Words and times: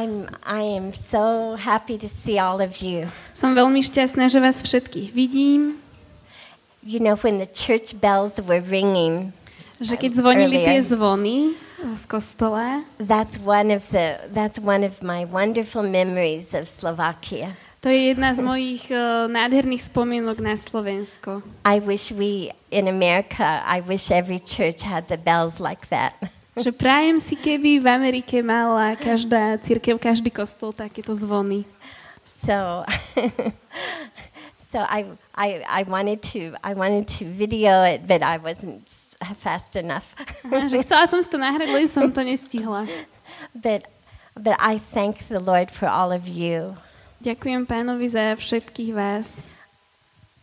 I'm, 0.00 0.28
I 0.40 0.62
am 0.62 0.96
so 0.96 1.56
happy 1.60 1.98
to 1.98 2.08
see 2.08 2.38
all 2.40 2.64
of 2.64 2.80
you. 2.80 3.04
Som 3.36 3.52
veľmi 3.52 3.84
šťastná, 3.84 4.32
že 4.32 4.40
vás 4.40 4.64
všetkých 4.64 5.12
vidím. 5.12 5.76
You 6.80 7.04
know, 7.04 7.20
when 7.20 7.36
the 7.36 7.50
church 7.50 7.92
bells 8.00 8.40
were 8.40 8.64
ringing, 8.64 9.36
Že 9.80 9.96
keď 10.00 10.10
zvonili 10.16 10.56
tie 10.64 10.80
Earlier. 10.80 10.92
zvony 10.92 11.36
z 11.80 12.04
kostola, 12.08 12.84
that's 12.96 13.36
one 13.40 13.68
of 13.68 13.84
the 13.92 14.20
that's 14.32 14.56
one 14.60 14.84
of 14.84 15.04
my 15.04 15.24
wonderful 15.28 15.84
memories 15.84 16.52
of 16.56 16.68
Slovakia. 16.68 17.56
to 17.80 17.88
je 17.88 18.12
jedna 18.12 18.36
z 18.36 18.44
mojich 18.44 18.92
uh, 18.92 19.24
nádherných 19.28 19.88
spomienok 19.88 20.40
na 20.44 20.52
Slovensko. 20.56 21.40
I 21.64 21.80
wish 21.80 22.12
we 22.12 22.52
in 22.68 22.88
America, 22.88 23.64
I 23.64 23.80
wish 23.80 24.12
every 24.12 24.40
church 24.40 24.84
had 24.84 25.08
the 25.08 25.16
bells 25.16 25.60
like 25.60 25.88
that. 25.88 26.12
Že 26.64 26.72
prajem 26.76 27.16
si, 27.20 27.34
keby 27.36 27.80
v 27.80 27.86
Amerike 27.86 28.42
mala 28.44 28.96
každá 28.96 29.56
církev, 29.60 29.96
každý 29.96 30.28
kostol 30.28 30.72
takéto 30.72 31.14
zvony. 31.16 31.64
So 32.44 32.84
so 34.72 34.78
I, 34.84 35.04
I 35.36 35.64
I 35.68 35.80
wanted 35.84 36.24
to 36.32 36.56
I 36.64 36.72
wanted 36.72 37.08
to 37.20 37.28
video 37.28 37.84
it, 37.84 38.06
but 38.08 38.22
I 38.22 38.40
wasn't 38.40 38.88
fast 39.40 39.76
enough. 39.76 40.16
že 40.72 40.80
chcela 40.84 41.04
som 41.04 41.20
to 41.20 41.36
nahrať, 41.36 41.68
ale 41.68 41.88
som 41.88 42.08
to 42.08 42.24
nestihla. 42.24 42.88
but 43.52 43.84
but 44.32 44.56
I 44.56 44.80
thank 44.80 45.28
the 45.28 45.40
Lord 45.40 45.68
for 45.68 45.88
all 45.88 46.12
of 46.12 46.24
you. 46.28 46.76
Ďakujem 47.20 47.68
pánovi 47.68 48.08
za 48.08 48.32
všetkých 48.32 48.96
vás, 48.96 49.28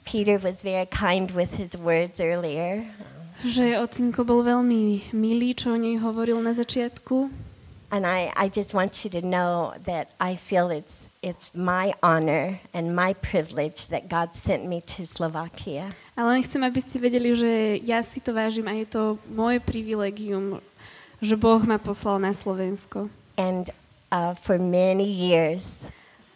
Peter 0.06 0.38
was 0.38 0.62
very 0.62 0.86
kind 0.86 1.32
with 1.32 1.58
his 1.58 1.76
words 1.76 2.22
earlier. 2.22 2.86
Že 3.46 3.78
ocinko 3.78 4.26
bol 4.26 4.42
veľmi 4.42 5.14
milý, 5.14 5.54
čo 5.54 5.74
o 5.74 5.78
nej 5.78 6.02
hovoril 6.02 6.42
na 6.42 6.58
začiatku. 6.58 7.30
And 7.88 8.04
I, 8.04 8.34
I 8.36 8.50
just 8.50 8.74
want 8.74 9.06
you 9.06 9.10
to 9.16 9.24
know 9.24 9.72
that 9.88 10.12
I 10.20 10.36
feel 10.36 10.68
it's, 10.70 11.10
it's 11.24 11.56
my 11.56 11.94
honor 12.04 12.60
and 12.74 12.92
my 12.92 13.14
privilege 13.14 13.88
that 13.88 14.10
God 14.10 14.36
sent 14.36 14.68
me 14.68 14.82
to 14.98 15.08
Slovakia. 15.08 15.96
Ale 16.20 16.36
len 16.36 16.44
chcem, 16.44 16.68
aby 16.68 16.84
ste 16.84 17.00
vedeli, 17.00 17.32
že 17.32 17.80
ja 17.88 18.04
si 18.04 18.20
to 18.20 18.36
vážim 18.36 18.68
a 18.68 18.76
je 18.76 18.92
to 18.92 19.16
moje 19.32 19.64
privilegium, 19.64 20.60
že 21.24 21.40
Boh 21.40 21.64
ma 21.64 21.80
poslal 21.80 22.20
na 22.20 22.36
Slovensko. 22.36 23.08
And 23.40 23.72
uh, 24.12 24.36
for 24.36 24.60
many 24.60 25.08
years, 25.08 25.88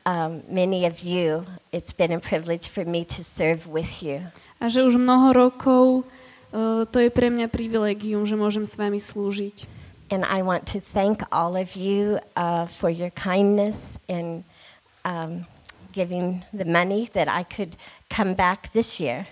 um, 0.05 0.47
many 0.47 0.87
of 0.87 1.03
you, 1.03 1.43
it's 1.75 1.91
been 1.91 2.15
a 2.15 2.23
privilege 2.23 2.71
for 2.71 2.87
me 2.87 3.03
to 3.11 3.27
serve 3.27 3.67
with 3.67 3.99
you. 3.99 4.23
A 4.63 4.71
že 4.71 4.87
už 4.87 4.95
mnoho 4.95 5.33
rokov 5.35 6.07
uh, 6.51 6.83
to 6.87 6.97
je 6.99 7.09
pre 7.09 7.31
mňa 7.31 7.47
privilegium, 7.51 8.23
že 8.27 8.39
môžem 8.39 8.63
s 8.67 8.75
vami 8.75 8.99
slúžiť. 8.99 9.67
And 10.11 10.27
I 10.27 10.43
want 10.43 10.67
to 10.75 10.83
thank 10.83 11.23
all 11.31 11.55
of 11.55 11.75
you 11.79 12.19
uh, 12.35 12.67
for 12.67 12.91
your 12.91 13.15
kindness 13.15 13.95
in 14.11 14.43
um, 15.07 15.47
giving 15.95 16.43
the 16.51 16.67
money 16.67 17.07
that 17.13 17.31
I 17.31 17.43
could 17.47 17.79
come 18.11 18.35
back 18.35 18.71
this 18.75 18.99
year. 18.99 19.27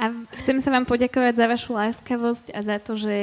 A 0.00 0.14
chcem 0.40 0.62
sa 0.64 0.72
vám 0.72 0.88
poďakovať 0.88 1.34
za 1.36 1.46
vašu 1.50 1.70
láskavosť 1.76 2.46
a 2.56 2.60
za 2.64 2.76
to, 2.80 2.96
že 2.96 3.16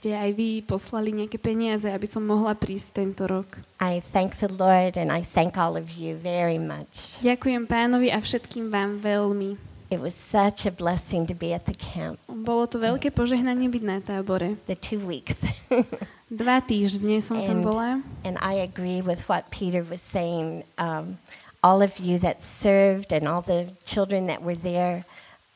ste 0.00 0.16
aj 0.16 0.32
vy 0.32 0.64
poslali 0.64 1.12
nejaké 1.12 1.36
peniaze, 1.36 1.84
aby 1.84 2.08
som 2.08 2.24
mohla 2.24 2.56
prísť 2.56 3.04
tento 3.04 3.28
rok. 3.28 3.60
I 3.84 4.00
thank 4.00 4.36
the 4.40 4.48
Lord 4.48 4.96
and 4.96 5.12
I 5.12 5.20
thank 5.20 5.60
all 5.60 5.76
of 5.76 5.92
you 5.92 6.16
very 6.16 6.56
much. 6.56 7.20
Ďakujem 7.20 7.68
pánovi 7.68 8.08
a 8.08 8.18
všetkým 8.20 8.72
vám 8.72 9.00
veľmi. 9.04 9.69
It 9.90 9.98
was 9.98 10.14
such 10.14 10.66
a 10.66 10.70
blessing 10.70 11.26
to 11.26 11.34
be 11.34 11.50
at 11.52 11.66
the 11.66 11.74
camp, 11.74 12.22
Bolo 12.30 12.70
to 12.70 12.78
veľké 12.78 13.10
požehnanie 13.10 13.66
byť 13.66 13.82
na 13.82 13.98
tábore. 13.98 14.54
the 14.70 14.78
two 14.78 15.02
weeks. 15.02 15.34
Dva 16.30 16.62
týždne 16.62 17.18
som 17.18 17.42
tam 17.42 17.58
And- 17.58 17.66
bola. 17.66 17.90
and 18.22 18.38
I 18.38 18.62
agree 18.62 19.02
with 19.02 19.26
what 19.26 19.50
Peter 19.50 19.82
was 19.82 19.98
saying. 19.98 20.62
Um, 20.78 21.18
all 21.58 21.82
of 21.82 21.98
you 21.98 22.22
that 22.22 22.38
served 22.40 23.10
and 23.10 23.26
all 23.26 23.42
the 23.42 23.74
children 23.82 24.30
that 24.30 24.46
were 24.46 24.54
there, 24.54 25.02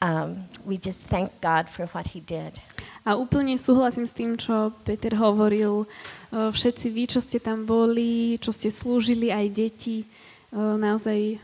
um, 0.02 0.50
we 0.66 0.76
just 0.82 1.06
thank 1.06 1.30
God 1.38 1.70
for 1.70 1.86
what 1.94 2.10
he 2.12 2.18
did. 2.18 2.58
A 3.06 3.14
úplne 3.14 3.54
súhlasím 3.54 4.02
s 4.02 4.16
tým, 4.16 4.34
čo 4.34 4.74
Peter 4.82 5.14
hovoril. 5.14 5.86
O, 6.34 6.50
Všetci 6.50 6.86
vy, 6.90 7.06
čo 7.06 7.22
ste 7.22 7.38
tam 7.38 7.62
boli, 7.62 8.34
čo 8.42 8.50
ste 8.50 8.66
slúžili, 8.72 9.30
aj 9.30 9.46
deti, 9.54 10.02
o, 10.50 10.74
naozaj 10.74 11.38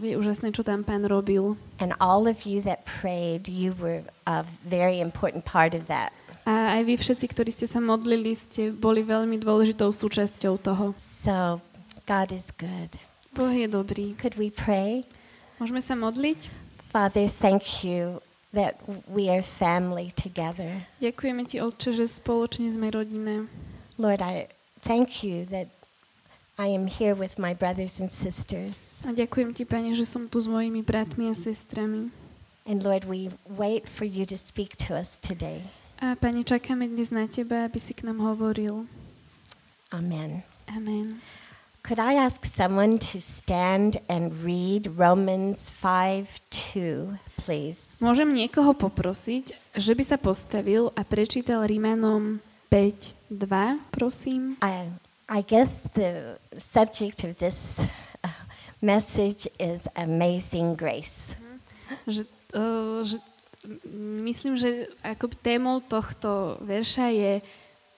je 0.00 0.16
úžasné, 0.16 0.50
čo 0.50 0.64
tam 0.64 0.82
pán 0.82 1.04
robil. 1.06 1.60
And 1.78 1.92
all 2.00 2.26
of 2.26 2.48
you 2.48 2.64
that 2.64 2.88
prayed, 2.88 3.46
you 3.46 3.76
were 3.76 4.02
a 4.26 4.44
very 4.64 5.00
important 5.00 5.44
part 5.44 5.76
of 5.76 5.86
that. 5.86 6.12
A 6.48 6.80
aj 6.80 6.82
vy 6.88 6.94
všetci, 6.96 7.26
ktorí 7.30 7.50
ste 7.52 7.68
sa 7.68 7.78
modlili, 7.78 8.32
ste 8.34 8.72
boli 8.72 9.04
veľmi 9.04 9.38
dôležitou 9.38 9.92
súčasťou 9.92 10.56
toho. 10.58 10.96
So 11.22 11.60
God 12.08 12.32
is 12.32 12.48
good. 12.56 12.96
Boh 13.36 13.52
je 13.52 13.70
dobrý. 13.70 14.18
Could 14.18 14.34
we 14.34 14.50
pray? 14.50 15.06
Môžeme 15.62 15.78
sa 15.84 15.94
modliť? 15.94 16.50
Father, 16.90 17.30
thank 17.30 17.86
you 17.86 18.18
that 18.50 18.82
we 19.06 19.30
are 19.30 19.46
family 19.46 20.10
together. 20.18 20.90
Ďakujeme 20.98 21.46
ti, 21.46 21.62
Otče, 21.62 21.94
že 21.94 22.10
spoločne 22.10 22.66
sme 22.74 22.90
rodina. 22.90 23.46
Lord, 23.94 24.18
I 24.18 24.50
thank 24.82 25.22
you 25.22 25.46
that 25.54 25.70
I 26.60 26.66
am 26.66 26.86
here 26.86 27.14
with 27.14 27.38
my 27.38 27.54
brothers 27.54 28.04
and 28.04 28.12
sisters. 28.12 29.00
A 29.08 29.16
ďakujem 29.16 29.56
ti, 29.56 29.64
Pane, 29.64 29.96
že 29.96 30.04
som 30.04 30.28
tu 30.28 30.36
s 30.36 30.44
mojimi 30.44 30.84
bratmi 30.84 31.32
a 31.32 31.34
sestrami. 31.34 32.12
And 32.68 32.84
Lord, 32.84 33.08
we 33.08 33.32
wait 33.48 33.88
for 33.88 34.04
you 34.04 34.28
to 34.28 34.36
speak 34.36 34.76
to 34.84 34.92
us 34.92 35.16
today. 35.24 35.64
A 36.04 36.20
Pane, 36.20 36.44
čakáme 36.44 36.84
dnes 36.84 37.08
na 37.08 37.24
Teba, 37.24 37.64
aby 37.64 37.80
si 37.80 37.96
k 37.96 38.04
nám 38.04 38.20
hovoril. 38.20 38.84
Amen. 39.88 40.44
Amen. 40.68 41.24
Could 41.80 41.96
I 41.96 42.20
ask 42.20 42.44
someone 42.44 43.00
to 43.08 43.24
stand 43.24 43.96
and 44.04 44.44
read 44.44 45.00
Romans 45.00 45.72
5 45.80 46.44
2, 46.76 47.16
please? 47.40 47.96
Môžem 48.04 48.28
niekoho 48.36 48.76
poprosiť, 48.76 49.56
že 49.80 49.96
by 49.96 50.04
sa 50.04 50.20
postavil 50.20 50.92
a 50.92 51.08
prečítal 51.08 51.64
Rímanom 51.64 52.44
5.2, 52.68 53.80
prosím. 53.96 54.60
I, 54.60 54.92
I 55.30 55.42
guess 55.42 55.86
the 55.94 56.38
subject 56.58 57.22
of 57.22 57.38
this 57.38 57.78
uh, 57.78 58.28
message 58.82 59.46
is 59.60 59.86
amazing 59.94 60.74
grace. 60.74 61.38
Že, 62.02 62.26
uh, 62.50 63.06
že, 63.06 63.22
myslím, 64.26 64.58
že 64.58 64.90
ako 65.06 65.30
témou 65.38 65.78
tohto 65.86 66.58
verša 66.66 67.14
je 67.14 67.32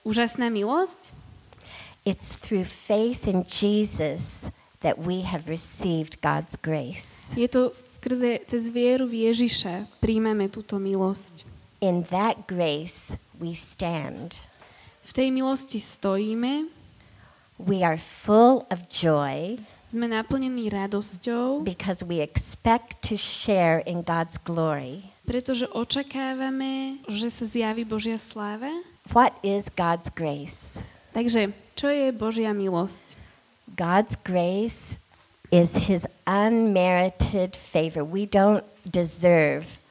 úžasná 0.05 0.53
milosť. 0.53 1.09
It's 2.05 2.37
through 2.37 2.69
faith 2.69 3.25
in 3.25 3.41
Jesus 3.49 4.53
that 4.85 5.01
we 5.01 5.25
have 5.25 5.49
received 5.49 6.21
God's 6.21 6.53
grace. 6.61 7.33
Je 7.33 7.49
to 7.49 7.73
skrze, 7.97 8.45
cez 8.45 8.69
vieru 8.69 9.09
v 9.09 9.33
Ježiša 9.33 9.89
príjmame 9.97 10.53
túto 10.53 10.77
milosť. 10.77 11.49
In 11.81 12.05
that 12.13 12.45
grace 12.45 13.17
we 13.41 13.57
stand. 13.57 14.37
V 15.01 15.11
tej 15.17 15.33
milosti 15.33 15.81
stojíme, 15.81 16.82
We 17.57 17.83
are 17.83 17.97
full 17.97 18.65
of 18.71 18.89
joy 18.89 19.61
sme 19.93 20.09
naplnení 20.09 20.73
radosťou, 20.73 21.61
because 21.61 22.01
we 22.01 22.17
expect 22.17 23.05
to 23.05 23.13
share 23.13 23.85
in 23.85 24.01
God's 24.01 24.41
glory. 24.41 25.13
pretože 25.23 25.69
očakávame, 25.71 26.99
že 27.07 27.31
sa 27.31 27.45
zjaví 27.47 27.85
Božia 27.87 28.19
sláva. 28.19 28.71
What 29.13 29.35
is 29.43 29.71
God's 29.71 30.11
grace? 30.11 30.79
Takže, 31.13 31.53
čo 31.77 31.87
je 31.93 32.11
Božia 32.11 32.51
milosť? 32.51 33.15
God's 33.77 34.17
grace 34.25 34.97
is 35.53 35.87
his 35.87 36.03
unmerited 36.25 37.55
favor. 37.55 38.03
We 38.03 38.25
don't 38.25 38.65
deserve 38.83 39.82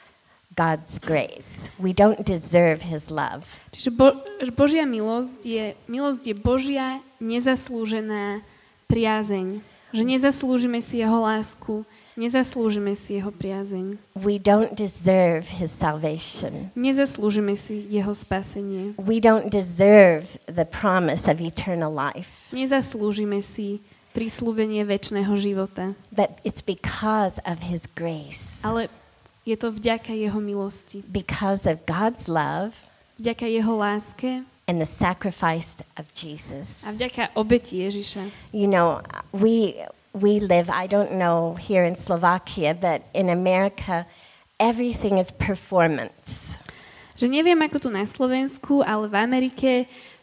God's 0.54 0.98
grace. 1.00 1.68
We 1.80 1.92
don't 1.96 2.24
deserve 2.24 2.84
his 2.84 3.08
love. 3.08 3.48
Čiže 3.72 3.90
Bo- 3.96 4.20
Božia 4.52 4.84
milosť 4.84 5.40
je, 5.44 5.64
milosť 5.88 6.22
je 6.28 6.34
Božia 6.36 6.86
nezaslúžená 7.20 8.44
priazeň. 8.84 9.64
Že 9.92 10.08
nezaslúžime 10.08 10.80
si 10.80 11.04
jeho 11.04 11.20
lásku, 11.20 11.84
nezaslúžime 12.16 12.96
si 12.96 13.20
jeho 13.20 13.28
priazeň. 13.28 14.00
We 14.16 14.40
don't 14.40 14.72
deserve 14.72 15.60
his 15.60 15.68
salvation. 15.68 16.72
Nezaslúžime 16.72 17.52
si 17.60 17.84
jeho 17.92 18.16
spasenie. 18.16 18.96
We 18.96 19.20
don't 19.20 19.52
deserve 19.52 20.40
the 20.48 20.64
promise 20.64 21.28
of 21.28 21.44
eternal 21.44 21.92
life. 21.92 22.48
Nezaslúžime 22.56 23.44
si 23.44 23.84
prísľubenie 24.16 24.84
väčšného 24.84 25.32
života. 25.36 25.92
But 26.12 26.40
it's 26.44 26.64
because 26.64 27.36
of 27.44 27.60
his 27.68 27.84
grace. 27.92 28.64
Ale 28.64 28.88
je 29.42 29.56
to 29.58 29.74
vďaka 29.74 30.14
jeho 30.14 30.38
milosti. 30.40 31.02
Because 31.06 31.66
of 31.66 31.82
God's 31.86 32.28
love 32.30 32.74
Vďaka 33.18 33.46
jeho 33.46 33.76
láske 33.76 34.42
and 34.66 34.80
the 34.80 34.88
sacrifice 34.88 35.76
of 35.98 36.06
Jesus. 36.14 36.82
a 36.86 36.94
vďaka 36.94 37.34
obeti 37.34 37.82
Ježiša. 37.82 38.54
You 38.54 38.66
know, 38.70 39.02
we 39.34 39.74
we 40.14 40.40
live, 40.40 40.70
I 40.70 40.86
don't 40.86 41.12
know 41.12 41.54
here 41.54 41.84
in 41.84 41.96
Slovakia, 41.96 42.74
but 42.74 43.02
in 43.14 43.28
America, 43.28 44.06
everything 44.60 45.18
is 45.18 45.30
performance. 45.30 46.56
Že 47.16 47.28
neviem 47.32 47.60
ako 47.62 47.78
tu 47.78 47.88
na 47.92 48.04
Slovensku, 48.04 48.80
ale 48.84 49.08
v 49.08 49.16
Amerike 49.16 49.70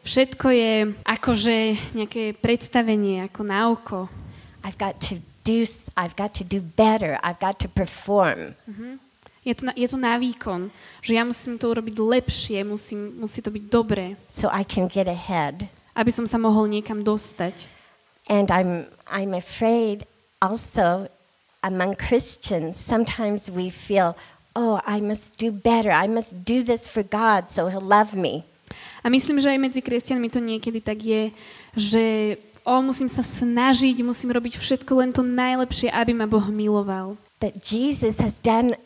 všetko 0.05 0.47
je 0.49 0.73
akože 1.05 1.57
nejaké 1.97 2.33
predstavenie, 2.37 3.25
ako 3.29 3.41
na 3.45 3.59
oko. 3.69 3.99
I've 4.65 4.77
got 4.77 4.99
to 5.09 5.21
do, 5.43 5.65
I've 5.97 6.15
got 6.15 6.33
to 6.37 6.43
do 6.43 6.59
better. 6.61 7.17
I've 7.23 7.39
got 7.39 7.59
to 7.63 7.69
perform. 7.69 8.55
Je 9.47 9.55
to, 9.55 9.71
na, 9.71 9.73
je 9.75 9.87
to 9.87 9.97
na 9.97 10.19
výkon, 10.19 10.67
že 10.99 11.15
ja 11.15 11.23
musím 11.23 11.55
to 11.55 11.71
urobiť 11.71 11.95
lepšie, 11.95 12.61
musím, 12.67 13.15
musí 13.23 13.39
to 13.39 13.49
byť 13.49 13.63
dobré, 13.71 14.19
so 14.27 14.51
I 14.51 14.67
can 14.67 14.91
get 14.91 15.07
ahead. 15.07 15.71
aby 15.99 16.11
som 16.15 16.23
sa 16.23 16.39
mohol 16.39 16.71
niekam 16.71 17.03
dostať. 17.03 17.67
And 18.31 18.47
I'm, 18.47 18.87
I'm 19.09 19.35
afraid 19.35 20.07
also 20.39 21.11
among 21.59 21.99
Christians, 21.99 22.79
sometimes 22.79 23.51
we 23.51 23.67
feel, 23.67 24.15
oh, 24.55 24.79
I 24.87 25.03
must 25.03 25.35
do 25.35 25.51
better. 25.51 25.91
I 25.91 26.07
must 26.07 26.47
do 26.47 26.63
this 26.63 26.87
for 26.87 27.03
God 27.03 27.51
so 27.51 27.67
He'll 27.67 27.83
love 27.83 28.15
me. 28.15 28.47
A 29.03 29.09
myslím, 29.09 29.41
že 29.41 29.49
aj 29.49 29.59
medzi 29.59 29.81
kresťanmi 29.81 30.29
to 30.29 30.39
niekedy 30.39 30.79
tak 30.79 31.01
je, 31.01 31.33
že 31.73 32.05
o, 32.61 32.79
musím 32.85 33.09
sa 33.09 33.25
snažiť, 33.25 34.05
musím 34.05 34.29
robiť 34.29 34.61
všetko 34.61 34.91
len 35.03 35.09
to 35.09 35.25
najlepšie, 35.25 35.89
aby 35.89 36.13
ma 36.13 36.29
Boh 36.29 36.47
miloval. 36.53 37.17
But 37.41 37.59
Jesus 37.65 38.21
has 38.21 38.37
done 38.39 38.77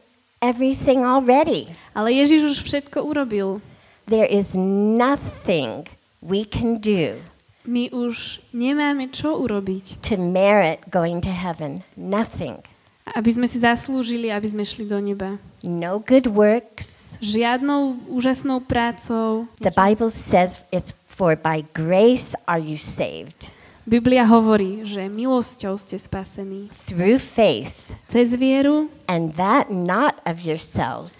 everything 0.44 1.07
already. 1.07 1.72
Ale 1.95 2.12
Ježiš 2.12 2.51
už 2.51 2.57
všetko 2.68 3.07
urobil. 3.07 3.63
There 4.12 4.28
is 4.28 4.51
nothing 5.00 5.88
we 6.19 6.44
can 6.44 6.84
do 6.84 7.24
My 7.63 7.88
už 7.95 8.44
nemáme 8.51 9.07
čo 9.07 9.40
urobiť, 9.40 10.04
to 10.04 10.19
merit 10.19 10.84
going 10.92 11.24
to 11.24 11.31
heaven. 11.31 11.88
Nothing. 11.95 12.60
aby 13.04 13.36
sme 13.36 13.48
si 13.51 13.60
zaslúžili, 13.60 14.31
aby 14.31 14.48
sme 14.48 14.63
šli 14.63 14.88
do 14.88 15.00
neba. 15.00 15.40
No 15.63 16.00
good 16.00 16.28
works. 16.28 17.16
Žiadnou 17.24 18.12
úžasnou 18.12 18.63
prácou. 18.63 19.48
The 19.63 19.75
Bible 19.75 20.12
says 20.12 20.60
it's 20.75 20.95
for 21.07 21.40
by 21.40 21.63
grace 21.72 22.36
are 22.48 22.60
you 22.60 22.75
saved 22.75 23.54
Biblia 23.84 24.24
hovorí, 24.24 24.88
že 24.88 25.12
milosťou 25.12 25.75
ste 25.75 26.00
spasení. 26.00 26.72
through 26.88 27.19
faith, 27.19 27.82
Cez 28.13 28.30
vieru 28.38 28.94
and 29.10 29.33
that 29.42 29.74
not 29.74 30.21
of 30.21 30.45
yourselves. 30.45 31.18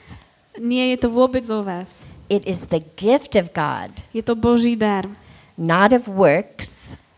nie 0.62 0.94
je 0.94 0.98
to 1.02 1.10
vôbec 1.10 1.42
o 1.50 1.66
vás. 1.66 1.90
It 2.30 2.46
is 2.46 2.70
the 2.70 2.86
gift 2.94 3.34
of 3.34 3.50
God, 3.50 3.90
Je 4.14 4.22
to 4.22 4.38
Boží 4.38 4.78
dar. 4.78 5.10
not 5.58 5.90
of 5.90 6.06
works, 6.06 6.70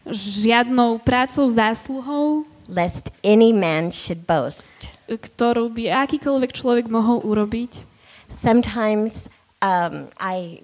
Žiadnou 0.07 1.03
prácou, 1.03 1.43
zásluhou, 1.51 2.45
lest 2.71 3.11
any 3.19 3.51
man 3.51 3.91
should 3.91 4.23
boast. 4.23 4.87
ktorú 5.11 5.67
by 5.75 5.91
akýkoľvek 6.07 6.55
človek 6.55 6.85
mohol 6.87 7.19
urobiť. 7.27 7.83
Sometimes 8.31 9.27
um, 9.59 10.07
I, 10.15 10.63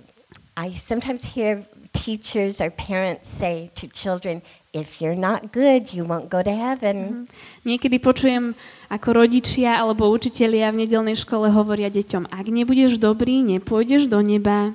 I 0.55 0.77
sometimes 0.79 1.35
hear 1.35 1.67
teachers 1.93 2.59
or 2.59 2.71
parents 2.71 3.29
say 3.29 3.69
to 3.75 3.87
children, 3.87 4.41
if 4.73 5.01
you're 5.01 5.15
not 5.15 5.51
good, 5.51 5.93
you 5.93 6.03
won't 6.03 6.31
go 6.31 6.41
to 6.41 6.51
heaven. 6.51 7.27
Niekedy 7.67 7.99
počujem, 7.99 8.55
ako 8.87 9.23
rodičia 9.23 9.77
alebo 9.77 10.07
učitelia 10.09 10.71
v 10.71 10.87
nedelnej 10.87 11.19
škole 11.19 11.51
hovoria 11.51 11.91
deťom, 11.91 12.31
ak 12.31 12.45
nebudeš 12.47 12.95
dobrý, 12.97 13.43
nepôjdeš 13.43 14.07
do 14.07 14.23
neba. 14.23 14.71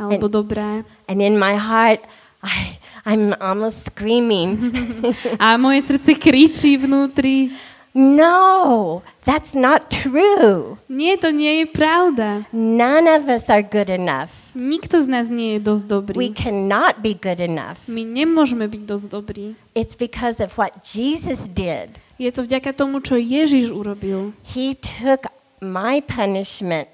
Alebo 0.00 0.28
dobrá. 0.32 0.84
And 1.08 1.20
in 1.20 1.36
my 1.36 1.56
heart, 1.56 2.00
I, 2.40 2.80
I'm 3.04 3.36
almost 3.40 3.92
screaming, 3.92 4.72
A 5.42 5.60
moje 5.60 5.82
srdce 5.82 6.16
kričí 6.16 6.76
vnútri. 6.80 7.52
no, 7.94 9.02
that's 9.24 9.54
not 9.54 9.90
true. 9.90 10.78
Nie, 10.88 11.16
to 11.16 11.30
nie 11.30 11.64
je 11.64 11.66
pravda. 11.66 12.46
None 12.52 13.06
of 13.06 13.28
us 13.28 13.50
are 13.50 13.62
good 13.62 13.90
enough. 13.90 14.52
Nikto 14.54 15.02
z 15.02 15.06
nás 15.06 15.26
nie 15.28 15.56
je 15.56 15.60
dosť 15.60 15.84
dobrý. 15.86 16.16
We 16.16 16.32
cannot 16.34 17.04
be 17.04 17.14
good 17.14 17.38
enough. 17.38 17.84
My 17.86 18.02
nemôžeme 18.02 18.66
byť 18.66 18.82
dosť 18.84 19.06
dobrí. 19.06 19.54
It's 19.76 19.94
because 19.94 20.40
of 20.42 20.56
what 20.58 20.82
Jesus 20.82 21.46
did. 21.46 21.94
Je 22.20 22.28
to 22.32 22.44
vďaka 22.44 22.76
tomu, 22.76 23.00
čo 23.00 23.16
Ježiš 23.16 23.72
urobil. 23.72 24.36
He 24.44 24.76
took 24.76 25.30
my 25.60 26.00
punishment 26.00 26.88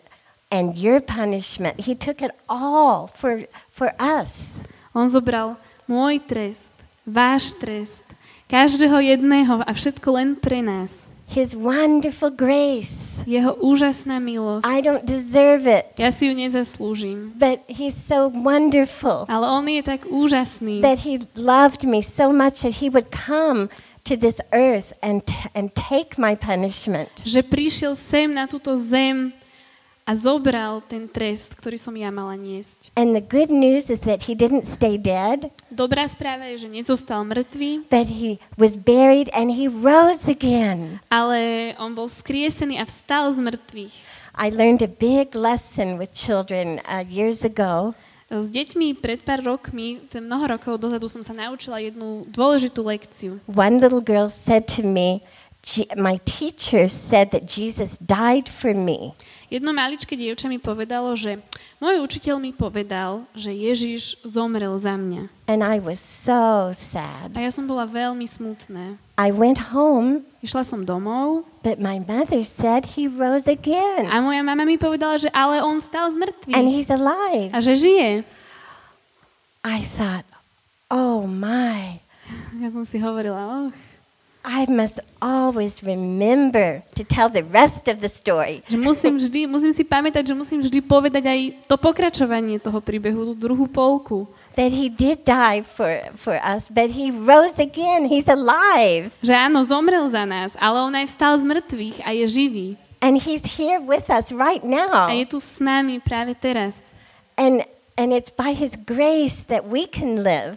and 0.50 0.76
your 0.76 1.00
punishment. 1.00 1.80
He 1.80 1.94
took 1.94 2.22
it 2.22 2.30
all 2.46 3.10
for, 3.14 3.46
for 3.70 3.94
us. 3.98 4.62
On 4.94 5.06
zobral 5.10 5.58
môj 5.86 6.22
trest, 6.22 6.62
váš 7.06 7.54
trest, 7.58 8.02
každého 8.50 9.02
jedného 9.02 9.62
a 9.62 9.70
všetko 9.70 10.08
len 10.14 10.28
pre 10.38 10.62
nás. 10.62 11.05
His 11.26 11.58
wonderful 11.58 12.30
grace. 12.30 13.18
Jeho 13.26 13.58
úžasná 13.58 14.22
milosť. 14.22 14.62
I 14.62 14.78
don't 14.78 15.02
deserve 15.02 15.66
it, 15.66 15.98
Ja 15.98 16.14
si 16.14 16.30
ju 16.30 16.34
nezaslúžim. 16.38 17.34
but 17.34 17.58
He's 17.66 17.98
so 17.98 18.30
wonderful 18.30 19.26
Ale 19.26 19.42
on 19.50 19.66
je 19.66 19.82
tak 19.82 20.06
úžasný, 20.06 20.78
that 20.80 21.02
He 21.02 21.18
loved 21.34 21.82
me 21.82 22.00
so 22.06 22.30
much 22.30 22.62
that 22.62 22.78
He 22.78 22.86
would 22.86 23.10
come 23.10 23.66
to 24.06 24.14
this 24.14 24.38
earth 24.54 24.94
and, 25.02 25.26
and 25.58 25.74
take 25.74 26.14
my 26.14 26.38
punishment. 26.38 27.10
že 27.26 27.42
prišiel 27.42 27.98
sem 27.98 28.30
na 28.30 28.46
túto 28.46 28.78
zem 28.78 29.34
a 30.06 30.14
zobral 30.14 30.86
ten 30.86 31.10
trest, 31.10 31.50
ktorý 31.58 31.74
som 31.74 31.90
ja 31.98 32.14
mala 32.14 32.38
niesť. 32.38 32.94
And 32.94 33.10
the 33.10 33.20
good 33.20 33.50
news 33.50 33.90
is 33.90 34.06
that 34.06 34.30
He 34.30 34.38
didn't 34.38 34.62
stay 34.70 34.94
dead, 34.94 35.50
Dobrá 35.66 36.06
správa 36.06 36.46
je, 36.54 36.62
že 36.64 36.68
nezostal 36.70 37.26
mŕtvý, 37.26 37.90
but 37.90 38.06
He 38.06 38.38
was 38.54 38.78
buried 38.78 39.26
and 39.34 39.50
He 39.58 39.66
rose 39.66 40.30
again. 40.30 41.02
ale 41.10 41.74
on 41.76 41.92
bol 41.92 42.06
skriesený 42.06 42.78
a 42.78 42.86
vstal 42.86 43.34
z 43.34 43.42
mŕtvych. 43.42 43.94
I 44.38 44.46
learned 44.54 44.84
a 44.84 44.88
big 44.90 45.34
lesson 45.34 45.98
with 45.98 46.14
children 46.14 46.78
uh, 46.86 47.02
years 47.02 47.42
ago. 47.42 47.96
S 48.30 48.50
deťmi 48.50 48.98
pred 48.98 49.22
pár 49.22 49.38
rokmi, 49.42 50.02
mnoho 50.10 50.58
rokov 50.58 50.82
dozadu, 50.82 51.06
som 51.06 51.22
sa 51.22 51.30
naučila 51.30 51.78
jednu 51.78 52.26
dôležitú 52.30 52.82
lekciu. 52.82 53.38
One 53.46 53.78
little 53.78 54.02
girl 54.02 54.26
said 54.26 54.66
to 54.74 54.82
me, 54.82 55.22
"Je- 55.62 55.86
My 55.94 56.18
teacher 56.22 56.90
said 56.90 57.30
that 57.30 57.46
Jesus 57.46 57.98
died 58.02 58.50
for 58.50 58.74
me. 58.74 59.14
Jedno 59.46 59.70
maličké 59.70 60.18
dievča 60.18 60.50
mi 60.50 60.58
povedalo, 60.58 61.14
že 61.14 61.38
môj 61.78 62.02
učiteľ 62.02 62.42
mi 62.42 62.50
povedal, 62.50 63.22
že 63.30 63.54
Ježiš 63.54 64.18
zomrel 64.26 64.74
za 64.74 64.98
mňa. 64.98 65.30
And 65.46 65.62
I 65.62 65.78
was 65.78 66.02
so 66.02 66.74
sad. 66.74 67.30
A 67.34 67.46
ja 67.46 67.50
som 67.54 67.66
bola 67.70 67.86
veľmi 67.86 68.26
smutná. 68.26 68.98
I 69.16 69.30
went 69.30 69.70
home, 69.72 70.26
Išla 70.42 70.62
som 70.66 70.82
domov 70.86 71.46
but 71.66 71.82
my 71.82 71.98
mother 71.98 72.46
said 72.46 72.94
he 72.94 73.10
rose 73.10 73.50
again 73.50 74.06
a 74.06 74.22
moja 74.22 74.42
mama 74.46 74.62
mi 74.62 74.78
povedala, 74.78 75.18
že 75.18 75.26
ale 75.34 75.58
on 75.58 75.82
vstal 75.82 76.06
z 76.12 76.14
and 76.14 76.22
mŕtvych 76.22 76.70
he's 76.70 76.90
alive. 76.92 77.50
a 77.50 77.58
že 77.58 77.72
žije. 77.74 78.10
I 79.66 79.82
thought, 79.82 80.26
oh 80.90 81.26
my, 81.26 81.98
Ja 82.58 82.68
som 82.74 82.82
si 82.86 82.98
hovorila, 82.98 83.38
oh, 83.38 83.66
I 84.46 84.62
must 84.70 85.02
always 85.18 85.82
remember 85.82 86.86
to 86.94 87.02
tell 87.02 87.26
the 87.26 87.42
rest 87.42 87.90
of 87.90 87.98
the 87.98 88.06
story. 88.06 88.62
že 88.70 88.78
musím 88.78 89.18
vždy, 89.18 89.50
musím 89.50 89.74
si 89.74 89.82
pamätať, 89.82 90.22
že 90.22 90.34
musím 90.38 90.62
vždy 90.62 90.86
povedať 90.86 91.26
aj 91.26 91.40
to 91.66 91.74
pokračovanie 91.74 92.62
toho 92.62 92.78
príbehu, 92.78 93.34
tú 93.34 93.34
druhú 93.34 93.66
polku. 93.66 94.30
That 94.54 94.70
he 94.70 94.86
did 94.86 95.26
die 95.26 95.66
for, 95.66 95.90
for 96.14 96.38
us, 96.38 96.70
but 96.70 96.94
he 96.94 97.10
rose 97.10 97.58
again. 97.58 98.06
He's 98.06 98.30
alive. 98.30 99.10
Že 99.18 99.34
áno, 99.34 99.66
zomrel 99.66 100.06
za 100.14 100.22
nás, 100.22 100.54
ale 100.62 100.78
on 100.78 100.94
aj 100.94 101.10
vstal 101.10 101.34
z 101.42 101.44
mŕtvych 101.44 101.96
a 102.06 102.14
je 102.14 102.24
živý. 102.30 102.68
And 103.02 103.18
he's 103.18 103.58
here 103.58 103.82
with 103.82 104.06
us 104.08 104.30
right 104.30 104.62
A 104.62 104.70
now. 104.70 105.10
je 105.10 105.26
tu 105.26 105.42
s 105.42 105.58
nami 105.58 105.98
práve 105.98 106.38
teraz. 106.38 106.78
And, 107.34 107.66
and 107.98 108.14
it's 108.14 108.30
by 108.30 108.54
his 108.54 108.78
grace 108.78 109.42
that 109.50 109.66
we 109.66 109.90
can 109.90 110.22
live. 110.22 110.56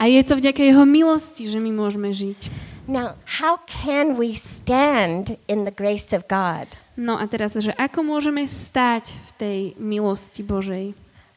A 0.00 0.08
je 0.08 0.24
to 0.24 0.40
vďaka 0.40 0.64
jeho 0.64 0.88
milosti, 0.88 1.44
že 1.44 1.60
my 1.60 1.70
môžeme 1.70 2.08
žiť. 2.16 2.72
Now, 2.86 3.14
how 3.42 3.58
can 3.66 4.16
we 4.16 4.34
stand 4.34 5.36
in 5.48 5.64
the 5.64 5.74
grace 5.74 6.12
of 6.12 6.28
God? 6.28 6.70
No 6.96 7.18
a 7.18 7.26
teraz, 7.26 7.58
že 7.58 7.74
ako 7.74 8.06
môžeme 8.06 8.46
stať 8.46 9.10
v 9.10 9.30
tej 9.36 9.58
milosti 9.76 10.46
Božej? 10.46 10.94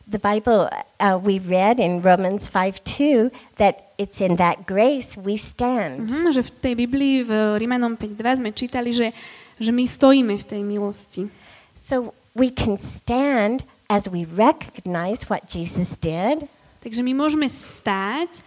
The 0.10 0.22
Bible 0.22 0.70
uh, 0.70 1.18
we 1.22 1.38
read 1.38 1.78
in 1.78 2.02
Romans 2.02 2.50
5 2.50 2.82
2 2.82 3.30
that 3.62 3.94
it's 3.98 4.22
in 4.22 4.38
that 4.38 4.66
grace 4.66 5.18
we 5.18 5.38
stand. 5.38 6.10
Mhm, 6.10 6.34
že 6.34 6.42
v 6.46 6.52
tej 6.62 6.74
Biblii 6.78 7.16
v 7.26 7.32
Rímanom 7.62 7.98
5.2 7.98 8.42
sme 8.42 8.50
čítali, 8.54 8.90
že, 8.94 9.14
že 9.58 9.70
my 9.70 9.86
stojíme 9.86 10.34
v 10.38 10.46
tej 10.46 10.62
milosti. 10.66 11.30
So 11.78 12.14
we 12.34 12.50
can 12.54 12.78
stand 12.78 13.66
as 13.90 14.10
we 14.10 14.26
recognize 14.26 15.30
what 15.30 15.50
Jesus 15.50 15.98
did 15.98 16.50
Takže 16.80 17.04
my 17.04 17.12
môžeme 17.12 17.48
stáť, 17.48 18.40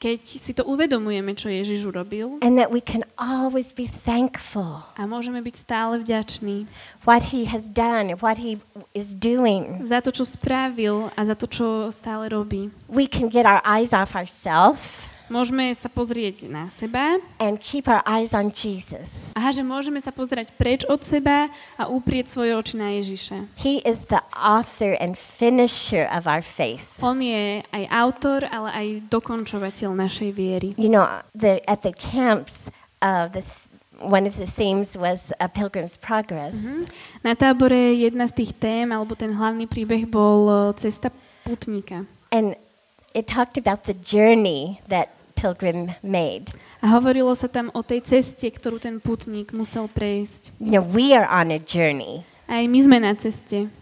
keď 0.00 0.20
si 0.24 0.56
to 0.56 0.64
uvedomujeme, 0.64 1.36
čo 1.36 1.52
Ježiš 1.52 1.92
urobil 1.92 2.40
and 2.40 2.56
that 2.56 2.72
we 2.72 2.80
can 2.80 3.04
always 3.20 3.68
be 3.76 3.84
thankful 3.84 4.80
a 4.96 5.04
môžeme 5.04 5.44
byť 5.44 5.54
stále 5.60 6.00
vďační 6.00 6.64
what 7.04 7.36
he 7.36 7.44
has 7.44 7.68
done 7.68 8.16
what 8.24 8.40
he 8.40 8.56
is 8.96 9.12
doing. 9.12 9.84
za 9.84 10.00
to, 10.00 10.08
čo 10.08 10.24
spravil 10.24 11.12
a 11.12 11.20
za 11.28 11.36
to, 11.36 11.44
čo 11.44 11.92
stále 11.92 12.32
robí. 12.32 12.72
We 12.88 13.04
can 13.04 13.28
get 13.28 13.44
our 13.44 13.60
eyes 13.60 13.92
off 13.92 14.16
ourselves 14.16 15.09
Môžeme 15.30 15.70
sa 15.78 15.86
pozrieť 15.86 16.50
na 16.50 16.66
seba 16.74 17.22
and 17.38 17.62
keep 17.62 17.86
our 17.86 18.02
eyes 18.02 18.34
on 18.34 18.50
Jesus. 18.50 19.30
a 19.38 19.54
že 19.54 19.62
môžeme 19.62 20.02
sa 20.02 20.10
pozerať 20.10 20.50
preč 20.58 20.82
od 20.90 20.98
seba 21.06 21.46
a 21.78 21.86
uprieť 21.86 22.34
svoje 22.34 22.58
oči 22.58 22.74
na 22.74 22.98
Ježiša. 22.98 23.46
He 23.62 23.78
is 23.86 24.10
the 24.10 24.26
author 24.34 24.98
and 24.98 25.14
finisher 25.14 26.10
of 26.10 26.26
our 26.26 26.42
faith. 26.42 26.98
On 26.98 27.22
je 27.22 27.62
aj 27.62 27.84
autor, 27.94 28.42
ale 28.50 28.68
aj 28.74 28.86
dokončovateľ 29.06 29.94
našej 29.94 30.34
viery. 30.34 30.74
You 30.74 30.90
know, 30.90 31.06
the, 31.30 31.62
at 31.70 31.86
the 31.86 31.94
camps, 31.94 32.66
uh, 32.98 33.30
the, 33.30 33.46
th- 33.46 33.70
one 34.02 34.26
of 34.26 34.34
the 34.34 34.50
themes 34.50 34.98
was 34.98 35.30
a 35.38 35.46
pilgrim's 35.46 35.94
progress. 35.94 36.58
Na 37.22 37.38
tábore 37.38 37.94
jedna 37.94 38.26
z 38.26 38.42
tých 38.42 38.58
tém, 38.58 38.90
alebo 38.90 39.14
ten 39.14 39.30
hlavný 39.30 39.70
príbeh 39.70 40.10
bol 40.10 40.50
e, 40.50 40.54
cesta 40.74 41.14
putníka. 41.46 42.02
And 42.34 42.58
it 43.14 43.30
talked 43.30 43.54
about 43.54 43.86
the 43.86 43.94
journey 43.94 44.82
that 44.90 45.19
pilgrim 45.40 45.96
made. 46.04 46.52
A 46.84 46.92
hovorilo 46.92 47.32
sa 47.32 47.48
tam 47.48 47.72
o 47.72 47.80
tej 47.80 48.04
ceste, 48.04 48.44
ktorú 48.44 48.76
ten 48.76 49.00
putník 49.00 49.56
musel 49.56 49.88
prejsť. 49.88 50.52
You 50.60 50.76
know, 50.76 50.84
we 50.84 51.16
are 51.16 51.24
on 51.24 51.48
a 51.48 51.56
journey, 51.56 52.28
Aj 52.44 52.60
my 52.68 52.80
sme 52.84 52.98
na 53.00 53.16
ceste. 53.16 53.72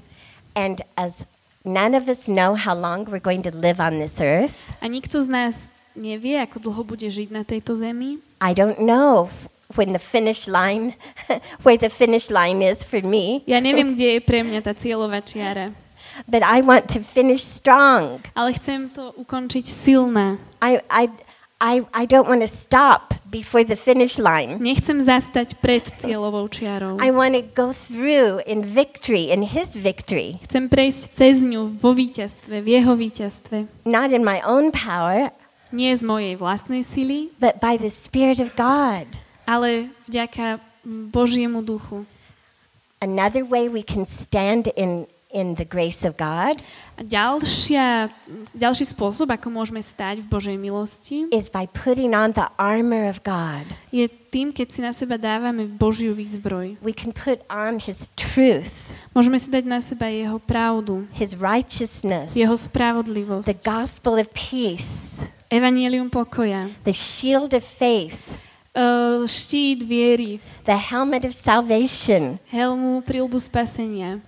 and 0.55 0.83
as 0.95 1.27
none 1.67 1.95
of 1.99 2.07
us 2.07 2.29
know 2.31 2.55
how 2.55 2.75
long 2.79 3.05
we're 3.11 3.23
going 3.23 3.43
to 3.43 3.51
live 3.51 3.81
on 3.83 3.99
this 3.99 4.23
earth, 4.23 4.71
A 4.79 4.87
nikto 4.87 5.19
z 5.19 5.27
nás 5.27 5.55
nevie, 5.99 6.39
ako 6.39 6.63
dlho 6.63 6.83
bude 6.87 7.11
žiť 7.11 7.35
na 7.35 7.43
tejto 7.43 7.75
zemi. 7.75 8.23
I 8.39 8.55
don't 8.55 8.79
know 8.79 9.27
when 9.75 9.91
the 9.93 10.01
finish 10.01 10.47
line, 10.47 10.95
where 11.67 11.77
the 11.77 11.91
finish 11.91 12.31
line 12.31 12.63
is 12.63 12.87
for 12.87 13.03
me, 13.03 13.43
Ja 13.51 13.59
neviem, 13.59 13.99
kde 13.99 14.17
je 14.17 14.21
pre 14.23 14.47
mňa 14.47 14.63
tá 14.63 14.73
cieľová 14.79 15.19
čiara. 15.27 15.75
but 16.27 16.43
I 16.43 16.63
want 16.67 16.91
to 16.95 17.01
finish 17.01 17.43
strong. 17.47 18.23
Ale 18.35 18.51
chcem 18.59 18.91
to 18.91 19.15
ukončiť 19.19 19.65
silná. 19.67 20.35
I, 20.59 20.83
I, 20.91 21.07
I, 21.59 21.83
I 21.93 22.07
don't 22.07 22.31
want 22.31 22.43
to 22.43 22.49
stop 22.49 23.19
before 23.29 23.67
the 23.67 23.75
finish 23.75 24.15
line. 24.17 24.63
Nechcem 24.63 25.03
zastať 25.03 25.59
pred 25.59 25.83
cieľovou 25.99 26.47
čiarou. 26.47 27.03
I 27.03 27.11
want 27.11 27.35
to 27.35 27.43
go 27.43 27.75
through 27.75 28.39
in 28.47 28.63
victory, 28.63 29.35
in 29.35 29.43
His 29.43 29.75
victory, 29.75 30.39
Chcem 30.47 30.71
prejsť 30.71 31.19
cez 31.19 31.43
ňu 31.43 31.67
vo 31.67 31.93
víťazstve, 31.93 32.63
v 32.63 32.69
jeho 32.79 32.95
víťazstve. 32.95 33.67
not 33.85 34.15
in 34.15 34.23
my 34.23 34.39
own 34.47 34.71
power, 34.71 35.35
Nie 35.69 35.93
z 35.93 36.01
mojej 36.01 36.33
vlastnej 36.39 36.81
sily, 36.81 37.29
but 37.37 37.61
by 37.61 37.77
the 37.77 37.93
Spirit 37.93 38.41
of 38.41 38.55
God. 38.57 39.05
ale 39.45 39.93
vďaka 40.09 40.63
Božiemu 41.13 41.61
duchu. 41.61 42.07
Another 43.05 43.45
way 43.45 43.69
we 43.69 43.83
can 43.85 44.07
stand 44.07 44.71
in, 44.79 45.05
in 45.39 45.55
the 45.55 45.67
grace 45.67 46.03
of 46.03 46.19
God 46.19 46.59
A 46.99 47.07
ďalšia, 47.07 48.11
ďalší 48.59 48.91
spôsob, 48.91 49.31
ako 49.31 49.55
môžeme 49.55 49.79
stať 49.79 50.19
v 50.19 50.27
Božej 50.27 50.59
milosti, 50.59 51.31
is 51.31 51.47
by 51.47 51.71
putting 51.71 52.11
on 52.11 52.35
the 52.35 52.51
armor 52.59 53.07
of 53.07 53.23
God. 53.23 53.63
je 53.95 54.11
tým, 54.35 54.51
keď 54.51 54.67
si 54.67 54.81
na 54.83 54.91
seba 54.91 55.15
dávame 55.15 55.71
Božiu 55.71 56.11
výzbroj. 56.11 56.75
We 56.83 56.91
can 56.91 57.15
put 57.15 57.47
on 57.47 57.79
His 57.79 58.11
truth, 58.19 58.91
Môžeme 59.15 59.39
si 59.39 59.47
dať 59.47 59.63
na 59.71 59.79
seba 59.79 60.11
jeho 60.11 60.43
pravdu, 60.43 61.07
His 61.15 61.39
righteousness, 61.39 62.35
jeho 62.35 62.59
the 62.59 62.67
spravodlivosť, 62.67 63.47
gospel 63.63 64.19
of 64.19 64.27
peace, 64.35 65.23
evanielium 65.47 66.11
pokoja, 66.11 66.67
the 66.83 66.91
shield 66.91 67.55
of 67.55 67.63
faith, 67.63 68.27
eh, 68.75 69.23
štít 69.23 69.87
viery, 69.87 70.43
the 70.67 70.75
helmet 70.75 71.23
of 71.23 71.31
salvation, 71.31 72.43
helmu 72.51 73.07
prilbu 73.07 73.39
spasenia, 73.39 74.19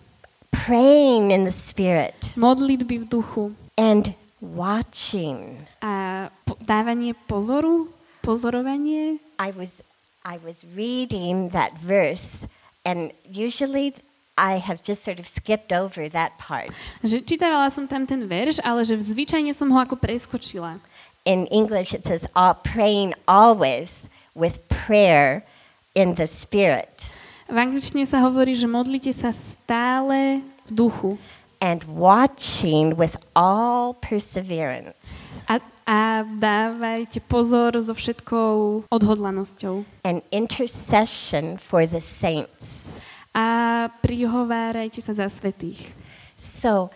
praying 0.66 1.30
in 1.30 1.44
the 1.44 1.52
Spirit, 1.52 2.14
modlitby 2.36 2.98
v 2.98 3.04
duchu 3.08 3.54
and 3.78 4.14
watching. 4.40 5.66
a 5.80 6.28
dávanie 6.64 7.14
pozoru, 7.28 7.88
pozorovanie. 8.22 9.18
I 9.38 9.50
was, 9.56 9.82
I 10.24 10.36
was 10.36 10.64
reading 10.76 11.50
that 11.50 11.78
verse, 11.78 12.46
and 12.84 13.12
usually 13.24 13.94
I 14.36 14.60
have 14.60 14.82
just 14.82 15.04
sort 15.04 15.18
of 15.20 15.26
skipped 15.26 15.72
over 15.72 16.08
that 16.08 16.36
part. 16.36 16.72
Že 17.00 17.24
čítavala 17.24 17.72
som 17.72 17.88
tam 17.88 18.04
ten 18.04 18.28
verš, 18.28 18.60
ale 18.60 18.84
že 18.84 19.00
zvyčajne 19.00 19.52
som 19.56 19.72
ho 19.72 19.78
ako 19.80 19.96
preskočila. 19.96 20.80
In 21.28 21.44
English, 21.52 21.92
it 21.92 22.08
says, 22.08 22.24
all, 22.32 22.56
praying 22.56 23.12
always 23.28 24.08
with 24.32 24.64
prayer 24.72 25.44
in 25.92 26.16
the 26.16 26.24
Spirit, 26.24 27.12
V 27.50 27.58
angličtine 27.58 28.06
sa 28.06 28.22
hovorí, 28.22 28.54
že 28.54 28.70
modlite 28.70 29.10
sa 29.10 29.34
stále 29.34 30.38
v 30.70 30.78
duchu 30.78 31.10
and 31.58 31.84
watching 31.90 32.94
with 32.94 33.18
all 33.34 33.92
perseverance 33.98 35.34
a, 35.50 35.58
a 35.84 36.24
dávajte 36.24 37.20
pozor 37.26 37.74
so 37.82 37.92
všetkou 37.92 38.86
odhodlanosťou 38.88 39.82
and 40.06 40.22
intercession 40.30 41.58
for 41.58 41.84
the 41.84 42.00
saints. 42.00 42.94
a 43.30 43.86
prihovárajte 44.02 45.02
sa 45.02 45.14
za 45.14 45.30
svetých. 45.30 45.94
So 46.38 46.90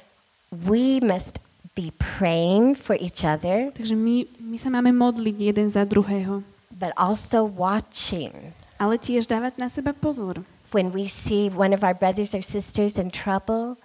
we 0.50 0.98
must 0.98 1.38
be 1.78 1.94
praying 1.94 2.74
for 2.74 2.98
each 2.98 3.22
other, 3.22 3.70
Takže 3.74 3.94
my, 3.94 4.26
my 4.42 4.56
sa 4.58 4.70
máme 4.70 4.90
modliť 4.94 5.36
jeden 5.38 5.66
za 5.70 5.86
druhého, 5.86 6.42
but 6.74 6.90
also 6.98 7.46
watching. 7.46 8.54
ale 8.78 8.98
tiež 8.98 9.30
dávať 9.30 9.58
na 9.62 9.70
seba 9.70 9.94
pozor. 9.94 10.42
When 10.74 10.90
we 10.90 11.06
see 11.06 11.54
one 11.54 11.70
of 11.70 11.86
our 11.86 11.94
brothers 11.94 12.34
or 12.34 12.42
sisters 12.42 12.98
in 12.98 13.14
trouble, 13.14 13.78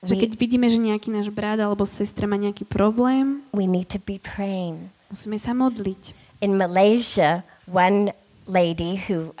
Že 0.00 0.16
keď 0.16 0.30
we, 0.32 0.40
vidíme, 0.40 0.66
že 0.68 0.80
nejaký 0.80 1.12
náš 1.12 1.28
brat 1.28 1.60
alebo 1.60 1.84
sestra 1.84 2.24
má 2.24 2.36
nejaký 2.36 2.64
problém, 2.64 3.44
we 3.52 3.68
need 3.68 3.88
to 3.92 4.00
be 4.00 4.16
praying. 4.16 4.88
musíme 5.12 5.36
sa 5.36 5.52
modliť. 5.52 6.16
In 6.40 6.56
Malaysia, 6.56 7.44
one 7.68 8.16
lady 8.48 8.96
who, 8.96 9.36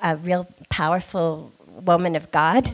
a 0.00 0.16
real 0.16 0.48
powerful 0.72 1.52
woman 1.84 2.16
of 2.16 2.32
God, 2.32 2.72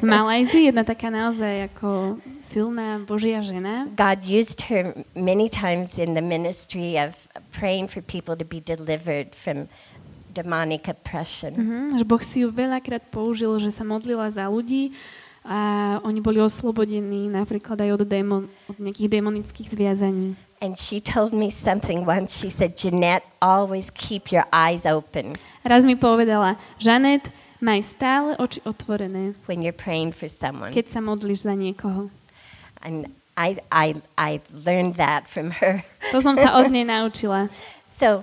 V 0.00 0.04
Malajzii 0.04 0.72
jedna 0.72 0.84
taká 0.84 1.12
naozaj 1.12 1.72
ako 1.72 2.20
silná 2.40 3.00
Božia 3.04 3.44
žena. 3.44 3.88
God 3.92 4.24
used 4.24 4.72
her 4.72 4.96
many 5.12 5.48
times 5.52 6.00
in 6.00 6.16
the 6.16 6.24
ministry 6.24 6.96
of 6.96 7.16
praying 7.52 7.88
for 7.88 8.00
people 8.00 8.32
to 8.36 8.44
be 8.48 8.64
delivered 8.64 9.36
from 9.36 9.68
demonic 10.32 10.88
oppression. 10.88 11.52
Mhm, 11.52 12.00
že 12.00 12.04
Boh 12.08 12.22
si 12.24 12.42
ju 12.42 12.48
veľakrát 12.48 13.04
použil, 13.12 13.52
že 13.60 13.68
sa 13.68 13.84
modlila 13.84 14.26
za 14.32 14.48
ľudí 14.48 14.96
a 15.44 15.98
oni 16.06 16.22
boli 16.22 16.38
oslobodení 16.38 17.26
napríklad 17.28 17.74
aj 17.82 17.90
od, 17.98 18.02
démon, 18.06 18.46
od 18.70 18.78
nejakých 18.78 19.10
demonických 19.10 19.68
zviazaní. 19.68 20.34
And 20.62 20.78
she 20.78 21.02
told 21.02 21.34
me 21.34 21.50
something 21.50 22.06
once. 22.06 22.38
She 22.38 22.46
said, 22.46 22.78
Jeanette, 22.78 23.26
always 23.42 23.90
keep 23.90 24.30
your 24.30 24.46
eyes 24.54 24.86
open 24.86 25.34
Raz 25.66 25.82
mi 25.82 25.98
povedala, 25.98 26.54
Žanet, 26.78 27.34
maj 27.58 27.82
stále 27.82 28.38
oči 28.38 28.62
otvorené, 28.62 29.34
when 29.50 29.58
you're 29.62 29.74
praying 29.74 30.14
for 30.14 30.30
someone. 30.30 30.70
keď 30.70 30.86
sa 30.94 31.02
modlíš 31.02 31.50
za 31.50 31.58
niekoho. 31.58 32.10
And 32.82 33.10
I, 33.34 33.58
I, 33.74 33.98
I 34.14 34.38
learned 34.54 34.94
that 35.02 35.26
from 35.26 35.50
her. 35.58 35.82
To 36.14 36.22
som 36.22 36.38
sa 36.38 36.54
od 36.62 36.70
nej 36.74 36.86
naučila. 36.86 37.50
So 37.98 38.22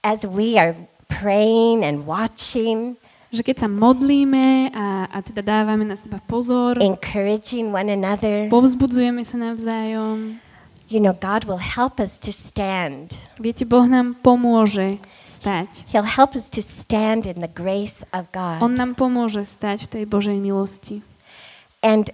as 0.00 0.24
we 0.24 0.56
are 0.56 0.72
praying 1.20 1.84
and 1.84 2.08
watching, 2.08 2.96
Že 3.32 3.48
keď 3.48 3.56
sa 3.64 3.68
modlíme 3.68 4.68
a, 4.76 5.08
a 5.08 5.18
teda 5.24 5.40
dávame 5.40 5.88
na 5.88 5.96
seba 5.96 6.20
pozor, 6.28 6.76
encouraging 6.80 7.72
one 7.72 7.88
another, 7.88 8.44
povzbudzujeme 8.52 9.24
sa 9.24 9.40
navzájom, 9.40 10.36
you 10.92 11.00
know, 11.00 11.16
God 11.16 11.48
will 11.48 11.60
help 11.60 11.96
us 11.96 12.20
to 12.20 12.28
stand. 12.28 13.16
viete, 13.40 13.64
Boh 13.64 13.88
nám 13.88 14.20
pomôže 14.20 15.00
stať. 15.40 15.88
He'll 15.88 16.04
help 16.04 16.36
us 16.36 16.52
to 16.52 16.60
stand 16.60 17.24
in 17.24 17.40
the 17.40 17.48
grace 17.48 18.04
of 18.12 18.28
On 18.36 18.68
God. 18.68 18.76
nám 18.76 18.92
pomôže 19.00 19.48
stať 19.48 19.88
v 19.88 19.88
tej 19.88 20.04
Božej 20.04 20.36
milosti. 20.36 21.00
And 21.80 22.12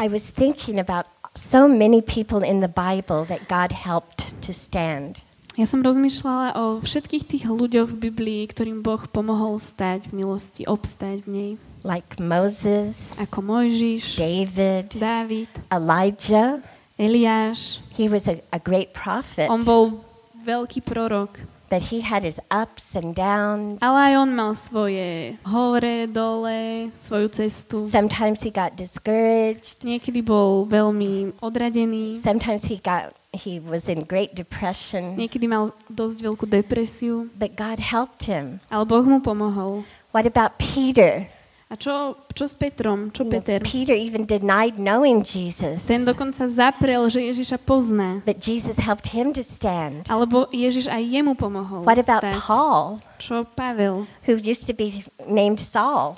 I 0.00 0.08
was 0.08 0.32
thinking 0.32 0.80
about 0.80 1.04
so 1.36 1.68
many 1.68 2.00
people 2.00 2.40
in 2.40 2.64
the 2.64 2.72
Bible 2.72 3.28
that 3.28 3.44
God 3.44 3.76
helped 3.76 4.32
to 4.40 4.56
stand. 4.56 5.20
Ja 5.56 5.64
som 5.64 5.80
rozmýšľala 5.80 6.52
o 6.60 6.64
všetkých 6.84 7.24
tých 7.24 7.44
ľuďoch 7.48 7.88
v 7.88 8.12
Biblii, 8.12 8.42
ktorým 8.44 8.84
Boh 8.84 9.00
pomohol 9.08 9.56
stať 9.56 10.12
v 10.12 10.20
milosti, 10.20 10.68
obstať 10.68 11.24
v 11.24 11.28
nej. 11.32 11.50
Like 11.80 12.20
Moses, 12.20 13.16
Ako 13.16 13.40
Mojžiš, 13.40 14.20
David, 14.20 14.92
Dávid, 15.00 15.48
Elijah. 15.72 16.60
Eliáš. 16.98 17.80
He 17.96 18.04
was 18.04 18.28
a, 18.28 18.36
a 18.52 18.60
great 18.60 18.92
prophet, 18.92 19.48
On 19.48 19.64
bol 19.64 20.04
veľký 20.44 20.84
prorok, 20.84 21.40
but 21.68 21.88
he 21.88 22.00
had 22.04 22.20
his 22.20 22.36
ups 22.48 22.92
and 22.92 23.16
downs. 23.16 23.80
ale 23.80 24.12
aj 24.12 24.28
on 24.28 24.30
mal 24.36 24.52
svoje 24.52 25.40
hore, 25.48 26.04
dole, 26.08 26.88
svoju 27.00 27.28
cestu. 27.32 27.88
Sometimes 27.88 28.44
he 28.44 28.52
got 28.52 28.76
discouraged. 28.76 29.80
Niekedy 29.80 30.20
bol 30.20 30.68
veľmi 30.68 31.36
odradený, 31.40 32.20
Sometimes 32.20 32.64
he 32.68 32.76
got 32.80 33.12
he 33.36 33.60
was 33.60 33.86
in 33.86 34.02
great 34.02 34.32
depression, 34.32 35.14
niekedy 35.14 35.44
mal 35.44 35.70
dosť 35.86 36.18
veľkú 36.24 36.44
depresiu, 36.44 37.28
but 37.36 37.52
God 37.54 37.78
helped 37.78 38.24
him. 38.24 38.58
ale 38.66 38.82
Boh 38.82 39.04
mu 39.04 39.20
pomohol. 39.20 39.84
What 40.10 40.24
about 40.24 40.56
Peter? 40.56 41.28
A 41.66 41.74
čo, 41.74 42.14
čo 42.30 42.46
s 42.46 42.54
Petrom? 42.54 43.10
Čo 43.10 43.26
You 43.26 43.30
know, 43.30 43.42
Peter? 43.42 43.58
Peter 43.58 43.90
even 43.90 44.22
denied 44.22 44.78
knowing 44.78 45.26
Jesus, 45.26 45.82
Ten 45.82 46.06
dokonca 46.06 46.46
zaprel, 46.46 47.10
že 47.10 47.18
Ježiša 47.18 47.58
pozná. 47.58 48.22
but 48.22 48.38
Jesus 48.38 48.78
helped 48.78 49.10
him 49.10 49.34
to 49.34 49.42
stand. 49.42 50.06
Alebo 50.06 50.46
Ježiš 50.54 50.86
aj 50.86 51.02
jemu 51.02 51.34
pomohol 51.34 51.82
What 51.82 51.98
about 51.98 52.22
stať. 52.22 52.38
Paul, 52.38 53.02
Čo 53.18 53.42
Pavel? 53.42 54.06
who 54.30 54.38
used 54.38 54.70
to 54.70 54.74
be 54.78 55.02
named 55.26 55.58
Saul? 55.58 56.14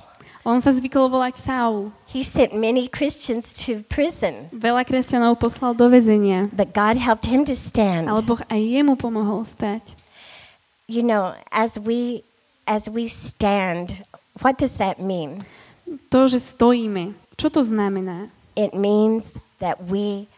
On 0.48 0.64
sa 0.64 0.72
zvykol 0.72 1.12
volať 1.12 1.44
Saul. 1.44 1.92
He 2.08 2.24
sent 2.24 2.56
many 2.56 2.88
Christians 2.88 3.52
to 3.68 3.84
prison, 3.84 4.48
Veľa 4.48 4.88
kresťanov 4.88 5.36
poslal 5.36 5.76
do 5.76 5.92
väzenia. 5.92 6.48
but 6.56 6.72
God 6.72 6.96
helped 6.96 7.28
him 7.28 7.44
to 7.44 7.52
stand. 7.52 8.08
Ale 8.08 8.24
Boh 8.24 8.40
aj 8.48 8.56
jemu 8.56 8.96
pomohol 8.96 9.44
stať. 9.44 9.92
You 10.88 11.04
know, 11.04 11.36
as 11.52 11.76
we 11.76 12.24
as 12.64 12.88
we 12.88 13.12
stand, 13.12 14.08
what 14.40 14.56
does 14.56 14.80
that 14.80 14.96
mean? 15.04 15.44
To, 16.08 16.24
že 16.24 16.40
stojíme. 16.40 17.12
Čo 17.36 17.52
to 17.52 17.60
znamená? 17.60 18.32
It 18.56 18.72
means 18.72 19.36
that 19.60 19.84
we 19.84 20.32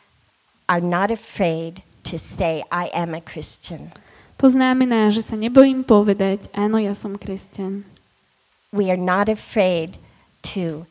are 0.67 0.83
not 0.83 1.15
afraid 1.15 1.87
to 2.11 2.19
say 2.19 2.67
I 2.75 2.91
am 2.91 3.15
a 3.15 3.23
Christian. 3.23 3.95
To 4.43 4.51
znamená, 4.51 5.15
že 5.15 5.23
sa 5.23 5.39
nebojím 5.39 5.87
povedať, 5.87 6.51
áno, 6.51 6.83
ja 6.83 6.99
som 6.99 7.15
kresťan. 7.15 7.87
We 8.73 8.91
are 8.91 9.01
not 9.01 9.29
afraid 9.29 9.99
to 10.55 10.87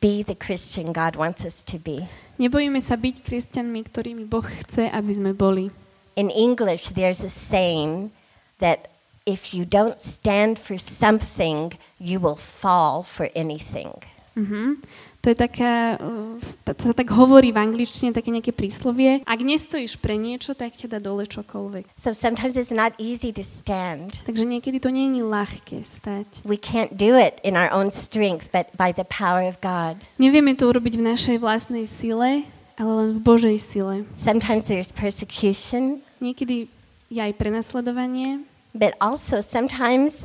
be 0.00 0.22
the 0.22 0.34
Christian 0.34 0.92
God 0.92 1.16
wants 1.16 1.44
us 1.44 1.62
to 1.70 1.78
be. 1.78 2.06
Nebojíme 2.38 2.78
sa 2.82 2.94
byť 2.94 3.22
kresťanmi, 3.22 3.80
ktorými 3.82 4.24
Boh 4.26 4.46
chce, 4.46 4.90
aby 4.90 5.12
sme 5.14 5.34
boli. 5.34 5.70
In 6.14 6.30
English, 6.30 6.94
there's 6.94 7.22
a 7.22 7.30
saying 7.30 8.10
that 8.58 8.90
if 9.26 9.54
you 9.54 9.66
don't 9.66 10.02
stand 10.02 10.58
for 10.58 10.78
something, 10.78 11.78
you 11.98 12.18
will 12.18 12.38
fall 12.38 13.02
for 13.02 13.30
anything. 13.34 14.02
Mhm. 14.34 14.82
To 15.28 15.36
je 15.36 15.44
taká, 15.44 16.00
sa 16.40 16.72
sa 16.72 16.96
tak 16.96 17.12
hovorí 17.12 17.52
v 17.52 17.60
angličtine, 17.60 18.16
také 18.16 18.32
nejaké 18.32 18.48
príslovie. 18.48 19.20
Ak 19.28 19.44
nestojíš 19.44 20.00
pre 20.00 20.16
niečo, 20.16 20.56
tak 20.56 20.80
ťa 20.80 20.96
dá 20.96 20.98
dole 21.04 21.28
čokoľvek. 21.28 21.92
So 22.00 22.16
sometimes 22.16 22.56
it's 22.56 22.72
not 22.72 22.96
easy 22.96 23.28
to 23.36 23.44
stand. 23.44 24.24
Takže 24.24 24.48
niekedy 24.48 24.80
to 24.80 24.88
nie 24.88 25.12
je 25.12 25.20
ľahké 25.28 25.84
stať. 25.84 26.24
We 26.48 26.56
can't 26.56 26.96
do 26.96 27.12
it 27.20 27.44
in 27.44 27.60
our 27.60 27.68
own 27.68 27.92
strength, 27.92 28.48
but 28.56 28.72
by 28.80 28.88
the 28.88 29.04
power 29.04 29.44
of 29.44 29.60
God. 29.60 30.00
Nevieme 30.16 30.56
to 30.56 30.72
urobiť 30.72 30.96
v 30.96 31.04
našej 31.12 31.36
vlastnej 31.44 31.84
sile, 31.84 32.48
ale 32.80 32.92
len 33.04 33.12
v 33.12 33.20
Božej 33.20 33.60
sile. 33.60 34.08
Sometimes 34.16 34.72
there's 34.72 34.96
persecution, 34.96 36.00
Niekedy 36.24 36.72
je 37.12 37.20
aj 37.20 37.36
prenasledovanie, 37.36 38.48
but 38.72 38.96
also 38.96 39.44
sometimes 39.44 40.24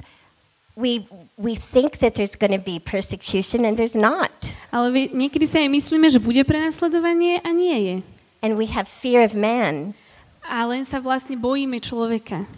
we 0.80 1.06
we 1.38 1.54
think 1.56 2.00
that 2.00 2.16
there's 2.16 2.40
going 2.40 2.56
to 2.56 2.64
be 2.64 2.80
persecution 2.80 3.68
and 3.68 3.78
there's 3.78 4.00
not. 4.00 4.32
Ale 4.74 5.14
niekedy 5.14 5.46
sa 5.46 5.62
aj 5.62 5.70
myslíme, 5.70 6.10
že 6.10 6.18
bude 6.18 6.42
prenasledovanie 6.42 7.38
a 7.46 7.54
nie 7.54 7.78
je. 7.78 7.96
And 8.42 8.58
we 8.58 8.66
have 8.74 8.90
fear 8.90 9.22
of 9.22 9.38
man. 9.38 9.94
A 10.42 10.66
len 10.66 10.82
sa 10.84 10.98
vlastne 10.98 11.38
bojíme 11.38 11.78
človeka. 11.78 12.50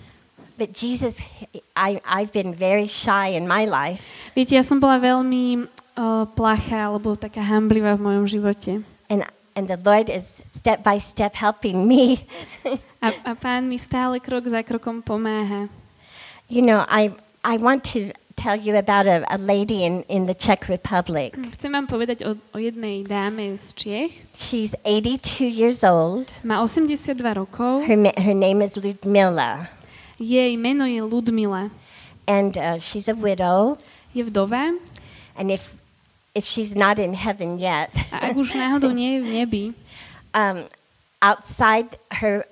But 0.55 0.71
Jesus 0.71 1.19
I 1.75 1.99
I've 2.07 2.31
been 2.31 2.55
very 2.55 2.87
shy 2.87 3.35
in 3.35 3.43
my 3.43 3.67
life 3.67 4.31
Viete, 4.31 4.55
ja 4.55 4.63
som 4.63 4.79
bola 4.79 4.95
veľmi 5.03 5.67
uh, 5.99 6.23
plachá 6.31 6.87
alebo 6.87 7.19
taká 7.19 7.43
hamblivá 7.43 7.99
v 7.99 8.07
mojom 8.07 8.23
živote. 8.23 8.79
and 9.11 9.27
and 9.59 9.67
the 9.67 9.75
Lord 9.83 10.07
is 10.07 10.39
step 10.47 10.79
by 10.79 10.95
step 10.95 11.35
helping 11.35 11.83
me. 11.87 12.23
A, 13.05 13.13
a 13.21 13.31
pán 13.37 13.69
mi 13.69 13.77
stále 13.77 14.17
krok 14.17 14.49
za 14.49 14.65
krokom 14.65 15.03
pomáha. 15.03 15.69
you 16.49 16.63
know, 16.63 16.87
I 16.87 17.11
I 17.43 17.59
want 17.59 17.85
to 17.93 18.15
tell 18.35 18.55
you 18.55 18.75
about 18.75 19.07
a, 19.07 19.23
a 19.33 19.37
lady 19.37 19.83
in, 19.83 20.03
in 20.07 20.25
the 20.25 20.33
Czech 20.35 20.69
Republic. 20.69 21.33
Chcem 21.53 21.71
vám 21.71 21.87
povedať 21.87 22.25
o, 22.25 22.35
o 22.53 22.57
jednej 22.57 23.03
dáme 23.03 23.57
z 23.57 23.73
Čiech. 23.73 24.11
She's 24.37 24.75
82 24.83 25.47
years 25.49 25.83
old. 25.83 26.27
Má 26.43 26.61
82 26.61 27.33
rokov. 27.33 27.83
Her, 27.87 27.97
her 28.17 28.35
name 28.35 28.61
is 28.61 28.75
Ludmila, 28.75 29.67
Jej 30.19 30.55
meno 30.57 30.85
je 30.85 31.01
Ludmila. 31.03 31.69
and 32.27 32.57
uh, 32.57 32.79
she's 32.79 33.07
a 33.07 33.15
widow. 33.15 33.77
Je 34.13 34.23
vdova 34.23 34.79
And 35.35 35.51
if 35.51 35.75
if 36.33 36.43
she's 36.45 36.75
not 36.75 36.99
in 36.99 37.13
heaven 37.13 37.59
yet, 37.59 37.91
a 38.11 38.31
ak 38.31 38.35
už 38.35 38.55
náhodou 38.55 38.91
nie 38.91 39.19
je 39.19 39.21
v 39.23 39.29
nebi, 39.31 39.65
um, 40.35 40.67
outside 41.21 41.95
her 42.23 42.43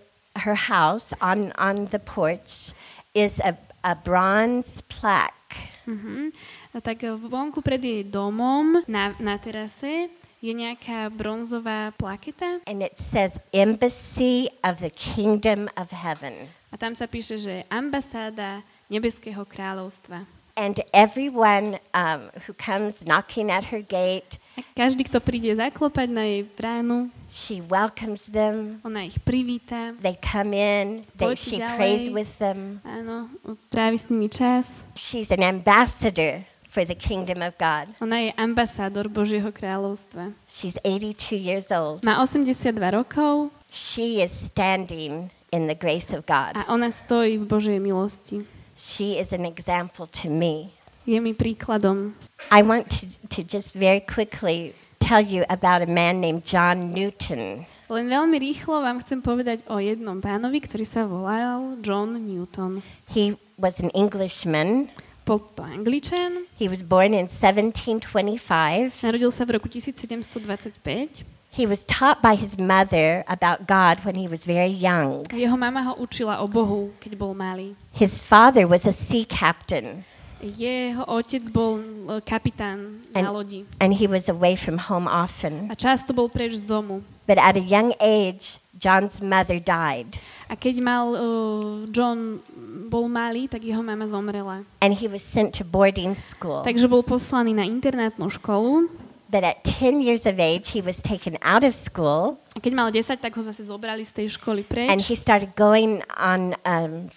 her 0.44 0.56
house 0.56 1.14
on 1.20 1.52
on 1.60 1.88
the 1.92 2.00
porch 2.00 2.72
is 3.16 3.40
a 3.44 3.56
a 3.84 3.96
bronze 3.96 4.80
plaque, 4.88 5.73
uh-huh, 5.86 6.32
a 6.74 6.78
tak 6.82 7.04
vonku 7.20 7.62
pred 7.64 7.80
jej 7.80 8.04
domom 8.04 8.84
na, 8.88 9.16
na 9.20 9.36
terase 9.40 10.10
je 10.44 10.52
nejaká 10.52 11.08
bronzová 11.08 11.96
plaketa 11.96 12.60
and 12.68 12.84
it 12.84 13.00
says 13.00 13.40
"Embassy 13.56 14.52
of 14.64 14.84
the 14.84 14.92
Kingdom 14.92 15.72
of 15.80 15.92
Heaven." 15.96 16.52
a 16.74 16.76
tam 16.76 16.98
sa 16.98 17.06
píše, 17.06 17.38
že 17.38 17.56
ambasáda 17.70 18.66
Nebeského 18.90 19.46
kráľovstva. 19.46 20.26
And 20.58 20.82
everyone 20.94 21.82
um, 21.94 22.30
who 22.46 22.54
comes 22.54 23.06
knocking 23.06 23.50
at 23.50 23.74
her 23.74 23.82
gate, 23.82 24.38
každý, 24.76 25.04
kto 25.06 25.18
príde 25.18 25.50
zaklopať 25.54 26.08
na 26.10 26.24
jej 26.26 26.44
bránu, 26.46 27.10
she 27.30 27.62
welcomes 27.62 28.30
them. 28.30 28.78
ona 28.86 29.06
ich 29.06 29.18
privíta, 29.22 29.94
They 29.98 30.14
come 30.18 30.54
in. 30.54 30.86
They, 31.18 31.34
she 31.34 31.58
ďalej. 31.58 31.78
prays 31.78 32.04
with 32.10 32.32
them. 32.38 32.78
áno, 32.86 33.30
trávi 33.70 33.98
s 33.98 34.06
nimi 34.10 34.30
čas. 34.30 34.70
She's 34.94 35.34
an 35.34 35.42
ambassador 35.42 36.46
for 36.70 36.86
the 36.86 36.98
kingdom 36.98 37.42
of 37.46 37.54
God. 37.58 37.94
Ona 38.02 38.30
je 38.30 38.32
ambasádor 38.34 39.06
Božieho 39.10 39.50
kráľovstva. 39.54 40.34
She's 40.50 40.78
82 40.82 41.38
years 41.38 41.70
old. 41.70 42.02
Má 42.02 42.18
82 42.22 42.74
rokov 42.94 43.54
She 43.70 44.22
is 44.22 44.30
standing 44.30 45.30
in 45.54 45.70
the 45.70 45.78
grace 45.78 46.10
of 46.14 46.26
God. 46.26 46.54
a 46.58 46.66
ona 46.70 46.90
stojí 46.90 47.38
v 47.38 47.46
Božej 47.46 47.78
milosti. 47.78 48.42
She 48.74 49.22
is 49.22 49.30
an 49.34 49.46
example 49.46 50.10
to 50.22 50.30
me. 50.30 50.74
Je 51.04 51.20
mi 51.20 51.36
príkladom. 51.36 52.16
I 52.52 52.64
want 52.64 52.88
to, 52.90 53.06
to 53.36 53.44
just 53.44 53.76
very 53.76 54.00
quickly 54.00 54.74
tell 55.00 55.20
you 55.20 55.44
about 55.52 55.84
a 55.84 55.90
man 55.90 56.22
named 56.24 56.48
John 56.48 56.96
Newton. 56.96 57.68
Len 57.92 58.08
veľmi 58.08 58.40
rýchlo 58.40 58.80
vám 58.80 59.04
chcem 59.04 59.20
povedať 59.20 59.68
o 59.68 59.78
jednom 59.78 60.24
pánovi, 60.24 60.64
ktorý 60.64 60.88
sa 60.88 61.04
volal 61.04 61.78
John 61.84 62.16
Newton. 62.24 62.80
He 63.12 63.36
was 63.60 63.84
an 63.84 63.92
Englishman. 63.92 64.90
Bol 65.24 65.40
to 65.40 65.64
Angličan, 65.64 66.52
He 66.60 66.68
was 66.68 66.84
born 66.84 67.16
in 67.16 67.32
1725. 67.32 69.00
narodil 69.08 69.32
sa 69.32 69.48
v 69.48 69.56
roku 69.56 69.72
1725. 69.72 71.24
He 71.54 71.64
was 71.64 71.86
taught 71.88 72.20
by 72.20 72.36
his 72.36 72.58
mother 72.58 73.24
about 73.30 73.64
God 73.70 74.04
when 74.04 74.20
he 74.20 74.28
was 74.28 74.44
very 74.44 74.74
young. 74.74 75.24
Jeho 75.32 75.56
mama 75.56 75.86
ho 75.86 75.94
učila 75.96 76.42
o 76.44 76.50
Bohu, 76.50 76.92
keď 77.00 77.14
bol 77.16 77.32
malý. 77.38 77.78
His 77.94 78.20
father 78.20 78.68
was 78.68 78.84
a 78.84 78.92
sea 78.92 79.24
captain, 79.24 80.04
Jeho 80.44 81.08
otec 81.08 81.48
bol 81.48 81.80
e, 81.80 82.20
kapitán 82.20 83.00
na 83.16 83.24
And- 83.24 83.32
lodi 83.32 83.64
and 83.80 83.96
he 83.96 84.08
was 84.12 84.28
away 84.28 84.60
from 84.60 84.76
home 84.78 85.08
often. 85.08 85.72
a 85.72 85.76
často 85.80 86.12
bol 86.12 86.28
preč 86.28 86.60
z 86.60 86.68
domu. 86.68 87.00
But 87.24 87.40
at 87.40 87.56
a 87.56 87.64
young 87.64 87.96
age, 88.04 88.60
John's 88.76 89.24
mother 89.24 89.64
died, 89.64 90.20
A 90.52 90.60
keď 90.60 90.84
mal 90.84 91.06
uh, 91.16 91.88
John 91.88 92.44
bol 92.92 93.08
malý, 93.08 93.48
tak 93.48 93.64
jeho 93.64 93.80
mama 93.80 94.04
zomrela. 94.12 94.68
and 94.84 94.92
he 95.00 95.08
was 95.08 95.24
sent 95.24 95.56
to 95.56 95.64
boarding 95.64 96.20
school. 96.20 96.68
Takže 96.68 96.92
bol 96.92 97.00
poslaný 97.00 97.56
na 97.56 97.64
internátnu 97.64 98.28
školu 98.28 98.92
But 99.34 99.42
at 99.42 99.66
10 99.66 100.06
years 100.06 100.30
of 100.30 100.38
age, 100.38 100.78
he 100.78 100.82
was 100.84 101.02
taken 101.02 101.42
out 101.42 101.66
of 101.66 101.74
school, 101.74 102.38
a 102.54 102.62
keď 102.62 102.74
mal 102.78 102.94
10, 102.94 103.18
tak 103.18 103.34
ho 103.34 103.42
zase 103.42 103.66
zobrali 103.66 104.06
z 104.06 104.14
tej 104.14 104.28
školy 104.38 104.62
and 104.62 105.02
preč 105.02 105.10
he 105.10 105.18
started 105.18 105.58
going 105.58 106.06
on 106.14 106.54
um, 106.68 107.10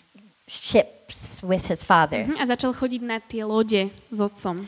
ships 0.46 1.42
with 1.42 1.66
his 1.66 1.82
father. 1.84 2.24
Mhm, 2.24 2.40
a 2.40 2.46
začal 2.46 2.72
chodiť 2.74 3.02
na 3.02 3.18
tie 3.20 3.44
lode 3.44 3.90
s 4.10 4.18
otcom. 4.20 4.66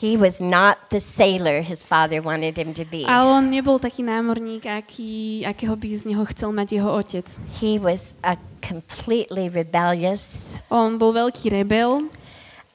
He 0.00 0.16
was 0.16 0.40
not 0.40 0.88
the 0.88 0.96
sailor 1.00 1.60
his 1.60 1.84
father 1.84 2.22
wanted 2.24 2.56
him 2.56 2.72
to 2.72 2.88
be. 2.88 3.04
Ale 3.04 3.28
on 3.36 3.52
nebol 3.52 3.76
taký 3.76 4.00
námorník, 4.00 4.64
aký, 4.64 5.44
akého 5.44 5.76
by 5.76 5.88
z 5.92 6.08
neho 6.08 6.24
chcel 6.32 6.56
mať 6.56 6.72
jeho 6.72 6.88
otec. 6.88 7.28
He 7.60 7.76
was 7.76 8.16
a 8.24 8.40
completely 8.64 9.52
rebellious. 9.52 10.56
On 10.72 10.96
bol 10.96 11.12
veľký 11.12 11.52
rebel, 11.52 12.08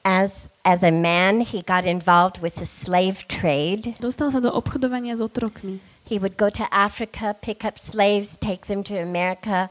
As 0.06 0.46
as 0.62 0.86
a 0.86 0.94
man, 0.94 1.42
he 1.42 1.62
got 1.66 1.82
involved 1.82 2.38
with 2.38 2.62
the 2.62 2.66
slave 2.66 3.26
trade. 3.26 3.98
dostal 3.98 4.30
sa 4.30 4.38
do 4.38 4.54
obchodovania 4.54 5.18
s 5.18 5.22
otrokmi. 5.22 5.82
He 6.06 6.22
would 6.22 6.38
go 6.38 6.46
to 6.50 6.62
Africa, 6.70 7.34
pick 7.34 7.66
up 7.66 7.74
slaves, 7.74 8.38
take 8.38 8.70
them 8.70 8.86
to 8.86 8.94
America. 8.94 9.66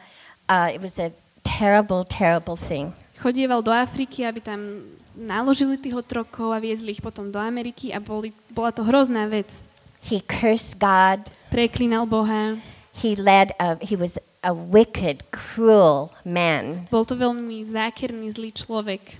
Uh, 0.51 0.75
it 0.75 0.83
was 0.83 0.99
a 0.99 1.15
terrible, 1.45 2.03
terrible 2.03 2.57
thing. 2.57 2.91
Chodieval 3.21 3.63
do 3.63 3.71
Afriky, 3.71 4.25
aby 4.27 4.43
tam 4.43 4.83
naložili 5.15 5.79
tých 5.79 5.95
otrokov 5.95 6.51
a 6.51 6.59
viezli 6.59 6.91
ich 6.91 6.99
potom 6.99 7.31
do 7.31 7.39
Ameriky 7.39 7.95
a 7.95 8.03
boli, 8.03 8.35
bola 8.51 8.75
to 8.75 8.83
hrozná 8.83 9.29
vec. 9.31 9.63
He 10.03 10.19
cursed 10.19 10.75
God. 10.77 11.31
Preklínal 11.49 12.03
Boha. 12.05 12.59
He 12.99 13.15
led 13.15 13.55
a, 13.57 13.79
he 13.79 13.95
was 13.95 14.19
a 14.43 14.53
wicked, 14.53 15.31
cruel 15.31 16.11
man. 16.21 16.85
Bol 16.91 17.07
to 17.07 17.15
veľmi 17.17 17.65
zákerný, 17.65 18.35
zlý 18.35 18.51
človek. 18.53 19.17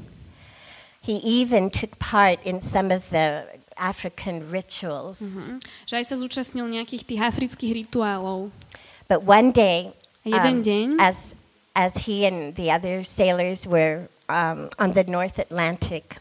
He 1.02 1.22
even 1.22 1.70
took 1.70 1.98
part 1.98 2.42
in 2.46 2.62
some 2.62 2.90
of 2.90 3.10
the 3.10 3.46
African 3.78 4.52
rituals. 4.52 5.22
Mhm. 5.22 5.62
Že 5.90 5.94
aj 6.02 6.06
sa 6.06 6.16
zúčastnil 6.18 6.66
nejakých 6.70 7.04
tých 7.04 7.22
afrických 7.22 7.86
rituálov. 7.86 8.54
But 9.06 9.22
one 9.26 9.54
day, 9.54 9.94
jeden 10.26 10.62
um, 10.62 10.66
deň, 10.66 10.88
as 10.98 11.35
as 11.76 12.08
he 12.08 12.26
and 12.26 12.56
the 12.56 12.72
other 12.72 13.04
sailors 13.04 13.68
were 13.68 14.08
um, 14.30 14.70
on 14.80 14.94
the 14.94 15.04
North 15.04 15.38
Atlantic 15.38 16.18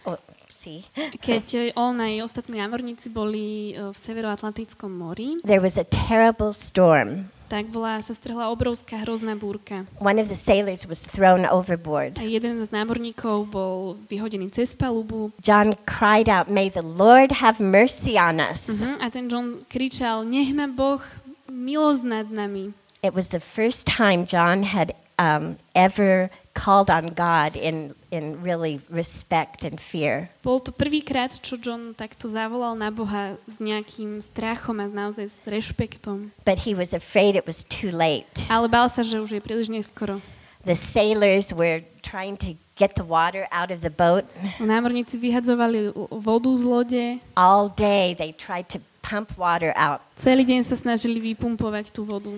Sea, 0.50 0.80
keď 1.20 1.76
on 1.76 2.00
aj 2.00 2.24
ostatní 2.24 2.56
námorníci 2.56 3.12
boli 3.12 3.76
e, 3.76 3.92
v 3.92 3.96
Severoatlantickom 4.00 4.88
mori, 4.88 5.36
there 5.44 5.60
was 5.60 5.76
a 5.76 5.84
terrible 5.84 6.56
storm. 6.56 7.28
tak 7.52 7.68
bola, 7.68 8.00
sa 8.00 8.16
strhla 8.16 8.48
obrovská 8.48 9.04
hrozná 9.04 9.36
búrka. 9.36 9.84
One 10.00 10.16
of 10.16 10.32
the 10.32 10.38
sailors 10.38 10.88
was 10.88 11.04
thrown 11.04 11.44
overboard. 11.44 12.16
A 12.16 12.24
jeden 12.24 12.64
z 12.64 12.72
námorníkov 12.72 13.52
bol 13.52 14.00
vyhodený 14.08 14.50
cez 14.56 14.72
palubu. 14.72 15.36
John 15.44 15.76
cried 15.84 16.32
out, 16.32 16.48
"May 16.48 16.72
the 16.72 16.82
Lord 16.82 17.44
have 17.44 17.60
mercy 17.60 18.16
on 18.16 18.40
us." 18.40 18.64
Uh-huh. 18.66 18.96
A 19.04 19.12
ten 19.12 19.28
John 19.28 19.62
kričal, 19.68 20.24
nech 20.24 20.56
ma 20.56 20.64
Boh 20.64 21.04
milosť 21.46 22.02
nad 22.02 22.26
nami. 22.32 22.72
It 23.04 23.12
was 23.12 23.28
the 23.28 23.42
first 23.42 23.84
time 23.84 24.24
John 24.24 24.64
had 24.64 24.96
um, 25.18 25.56
ever 25.74 26.30
called 26.54 26.88
on 26.88 27.10
God 27.12 27.56
in 27.56 27.94
in 28.10 28.38
really 28.42 28.80
respect 28.88 29.64
and 29.64 29.80
fear. 29.82 30.30
Bol 30.42 30.62
to 30.62 30.70
prvýkrát, 30.70 31.34
čo 31.42 31.58
John 31.58 31.92
takto 31.98 32.30
zavolal 32.30 32.78
na 32.78 32.94
Boha 32.94 33.34
s 33.50 33.58
nejakým 33.58 34.22
strachom 34.22 34.78
a 34.78 34.86
naozaj 34.86 35.34
s 35.34 35.38
rešpektom. 35.44 36.30
But 36.46 36.62
he 36.62 36.72
was 36.72 36.94
afraid 36.94 37.34
it 37.34 37.44
was 37.44 37.66
too 37.66 37.90
late. 37.90 38.30
Ale 38.46 38.70
bál 38.70 38.86
sa, 38.86 39.02
že 39.02 39.18
už 39.18 39.38
je 39.38 39.42
príliš 39.42 39.66
neskoro. 39.66 40.22
The 40.64 40.78
sailors 40.78 41.52
were 41.52 41.84
trying 42.00 42.40
to 42.40 42.56
get 42.78 42.94
the 42.96 43.04
water 43.04 43.44
out 43.52 43.68
of 43.68 43.82
the 43.82 43.92
boat. 43.92 44.24
Námorníci 44.62 45.18
vyhadzovali 45.18 45.92
vodu 46.08 46.50
z 46.56 46.64
lode. 46.64 47.04
All 47.36 47.68
day 47.68 48.14
they 48.14 48.32
tried 48.32 48.70
to 48.72 48.80
pump 49.04 49.36
water 49.36 49.74
out. 49.76 50.00
Celý 50.22 50.46
deň 50.46 50.64
sa 50.64 50.78
snažili 50.78 51.20
vypumpovať 51.20 51.92
tú 51.92 52.08
vodu. 52.08 52.32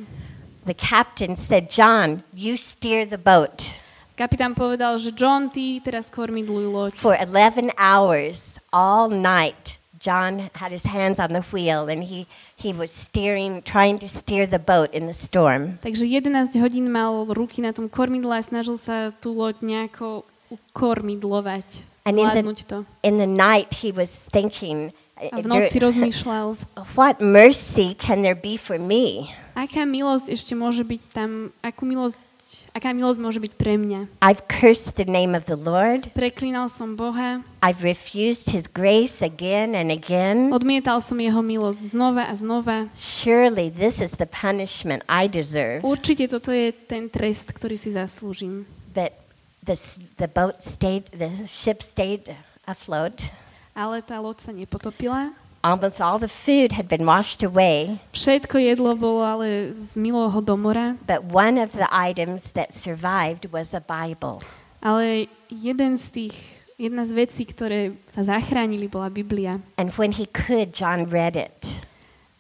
The 0.67 0.75
captain 0.75 1.37
said, 1.37 1.71
John, 1.71 2.25
you 2.35 2.57
steer 2.59 3.07
the 3.07 3.19
boat. 3.19 3.71
Kapitán 4.19 4.59
povedal, 4.59 4.99
že 4.99 5.15
John, 5.15 5.47
ty 5.47 5.79
teraz 5.79 6.11
kormidluj 6.11 6.67
loď. 6.67 6.93
For 6.99 7.15
11 7.15 7.71
hours, 7.79 8.59
all 8.75 9.07
night, 9.07 9.79
John 10.03 10.51
had 10.59 10.73
his 10.73 10.83
hands 10.91 11.23
on 11.23 11.31
the 11.39 11.45
wheel 11.55 11.87
and 11.87 12.03
he, 12.03 12.27
he 12.59 12.73
was 12.73 12.91
steering, 12.91 13.63
trying 13.63 13.99
to 14.03 14.09
steer 14.09 14.47
the 14.47 14.59
boat 14.59 14.91
in 14.91 15.07
the 15.07 15.15
storm. 15.15 15.79
Takže 15.85 16.03
11 16.03 16.59
hodín 16.59 16.91
mal 16.91 17.27
ruky 17.31 17.63
na 17.63 17.71
tom 17.71 17.87
kormidle 17.89 18.35
a 18.35 18.43
snažil 18.43 18.75
sa 18.75 19.15
tú 19.23 19.39
loď 19.39 19.63
nejako 19.63 20.27
ukormidlovať, 20.51 21.65
And 22.07 22.19
in 22.19 22.27
the- 22.27 22.65
to. 22.67 22.87
In 23.03 23.19
the 23.19 23.27
night, 23.27 23.83
he 23.83 23.91
was 23.93 24.11
thinking, 24.31 24.91
A 25.17 25.41
v 25.41 25.49
dur- 25.49 25.65
noci 25.65 25.77
rozmýšľal, 25.81 26.61
what 26.99 27.21
mercy 27.25 27.97
can 27.97 28.21
there 28.21 28.37
be 28.37 28.61
for 28.61 28.77
me? 28.77 29.33
aká 29.57 29.89
milosť 29.89 30.29
ešte 30.29 30.53
môže 30.53 30.85
byť 30.85 31.03
tam, 31.17 31.49
akú 31.65 31.89
milosť, 31.89 32.29
aká 32.77 32.93
milosť 32.93 33.19
môže 33.25 33.41
byť 33.41 33.53
pre 33.57 33.81
mňa. 33.81 34.13
I've 34.21 34.45
cursed 34.53 35.01
the 35.01 35.09
name 35.09 35.33
of 35.33 35.49
the 35.49 35.57
Lord. 35.57 36.13
Preklínal 36.13 36.69
som 36.69 36.93
Boha, 36.93 37.41
I've 37.65 37.81
refused 37.81 38.53
his 38.53 38.69
grace 38.69 39.25
again 39.25 39.73
and 39.73 39.89
again. 39.89 40.53
odmietal 40.53 41.01
som 41.01 41.17
jeho 41.17 41.41
milosť 41.41 41.97
znova 41.97 42.29
a 42.29 42.37
znova. 42.37 42.93
Surely 42.93 43.73
this 43.73 44.05
is 44.05 44.21
the 44.21 44.29
punishment 44.29 45.01
I 45.09 45.25
deserve. 45.25 45.81
Určite 45.81 46.29
toto 46.29 46.53
je 46.53 46.77
ten 46.77 47.09
trest, 47.09 47.49
ktorý 47.57 47.81
si 47.81 47.97
zaslúžim. 47.97 48.69
But 48.93 49.17
the, 49.65 49.81
the 50.21 50.29
boat 50.29 50.61
stayed, 50.61 51.09
the 51.17 51.33
ship 51.49 51.81
stayed 51.81 52.29
afloat. 52.69 53.33
Ale 53.77 54.01
tá 54.01 54.17
loď 54.17 54.41
sa 54.41 54.53
nepotopila. 54.57 55.37
Almost 55.61 56.01
all 56.01 56.17
the 56.17 56.31
food 56.31 56.73
had 56.73 56.87
been 56.89 57.05
washed 57.05 57.43
away, 57.43 57.99
Všetko 58.15 58.57
jedlo 58.57 58.95
bolo 58.97 59.21
ale 59.27 59.75
zmilo 59.75 60.31
ho 60.31 60.41
do 60.41 60.57
mora. 60.57 60.95
but 61.05 61.27
one 61.29 61.59
of 61.59 61.73
the 61.77 61.91
items 61.93 62.53
that 62.57 62.73
survived 62.73 63.51
was 63.53 63.75
a 63.75 63.83
Bible. 63.83 64.41
Ale 64.81 65.27
jeden 65.51 65.99
z 65.99 66.07
tých, 66.11 66.37
jedna 66.79 67.03
z 67.05 67.13
vecí, 67.19 67.43
ktoré 67.45 67.99
sa 68.07 68.23
zachránili, 68.23 68.87
bola 68.87 69.11
Biblia. 69.11 69.59
And 69.77 69.91
when 69.99 70.15
he 70.15 70.31
could, 70.31 70.71
John 70.73 71.11
read 71.11 71.35
it. 71.35 71.67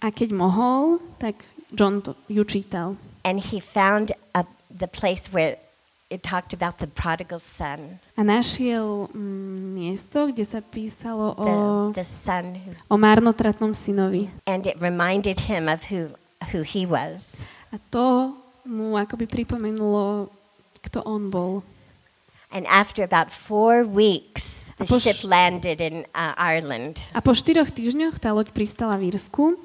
A 0.01 0.14
keď 0.14 0.31
mohol, 0.31 1.03
tak 1.18 1.42
John 1.75 2.01
to, 2.07 2.14
ju 2.31 2.46
čítal. 2.46 2.94
And 3.27 3.42
he 3.42 3.59
found 3.59 4.14
a, 4.38 4.46
the 4.70 4.87
place 4.87 5.27
where 5.35 5.59
it 6.11 6.23
talked 6.23 6.55
about 6.55 6.79
the 6.79 6.87
prodigal 6.87 7.38
son, 7.38 7.99
A 8.16 8.23
našiel 8.23 9.11
mm, 9.11 9.75
miesto, 9.75 10.31
kde 10.31 10.45
sa 10.47 10.62
písalo 10.62 11.35
o, 11.35 11.47
the, 11.92 12.03
the 12.03 12.07
son 12.07 12.55
who, 12.55 12.71
o 12.87 12.95
marnotratnom 12.95 13.75
synovi. 13.75 14.31
and 14.47 14.66
it 14.66 14.79
reminded 14.79 15.51
him 15.51 15.66
of 15.66 15.90
who, 15.90 16.14
who 16.55 16.62
he 16.62 16.87
was. 16.87 17.42
A 17.75 17.79
to 17.90 18.38
mu 18.64 18.95
akoby 18.95 19.27
pripomenulo, 19.27 20.31
kto 20.87 21.03
on 21.03 21.31
bol. 21.31 21.66
And 22.55 22.62
after 22.71 23.03
about 23.03 23.35
four 23.35 23.83
weeks, 23.83 24.71
the 24.79 24.87
ship 25.01 25.27
landed 25.27 25.83
in 25.83 26.07
uh, 26.14 26.38
Ireland. 26.38 27.03
A 27.11 27.19
po 27.19 27.35
štyroch 27.35 27.75
týždňoch 27.75 28.23
tá 28.23 28.31
loď 28.31 28.55
pristala 28.55 28.95
v 28.95 29.11
Írsku 29.11 29.59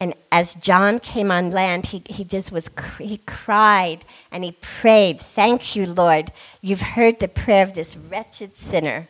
And 0.00 0.14
as 0.32 0.56
John 0.56 0.98
came 0.98 1.30
on 1.30 1.52
land, 1.52 1.92
he, 1.92 2.02
he 2.08 2.24
just 2.24 2.50
was, 2.50 2.70
he 2.98 3.20
cried 3.26 4.06
and 4.32 4.42
he 4.42 4.56
prayed, 4.64 5.20
Thank 5.20 5.76
you, 5.76 5.84
Lord. 5.84 6.32
You've 6.62 6.96
heard 6.96 7.20
the 7.20 7.28
prayer 7.28 7.62
of 7.62 7.74
this 7.74 7.96
wretched 7.96 8.56
sinner. 8.56 9.08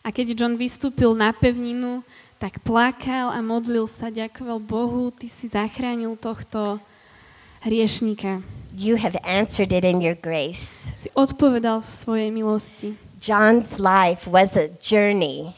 A 0.00 0.08
keď 0.08 0.32
John 0.32 0.56
vystúpil 0.56 1.12
na 1.12 1.36
pevninu, 1.36 2.00
tak 2.40 2.64
plakal 2.64 3.28
a 3.36 3.44
modlil 3.44 3.84
sa, 3.84 4.08
ďakoval 4.08 4.64
Bohu, 4.64 5.12
ty 5.12 5.28
si 5.28 5.52
zachránil 5.52 6.16
tohto 6.16 6.80
hriešníka. 7.60 8.40
You 8.72 8.96
have 8.96 9.20
answered 9.20 9.76
it 9.76 9.84
in 9.84 10.00
your 10.00 10.16
grace. 10.16 10.88
Si 10.96 11.12
odpovedal 11.12 11.84
v 11.84 11.88
svojej 11.92 12.30
milosti. 12.32 12.96
John's 13.20 13.76
life 13.76 14.24
was 14.24 14.56
a 14.56 14.72
journey. 14.80 15.52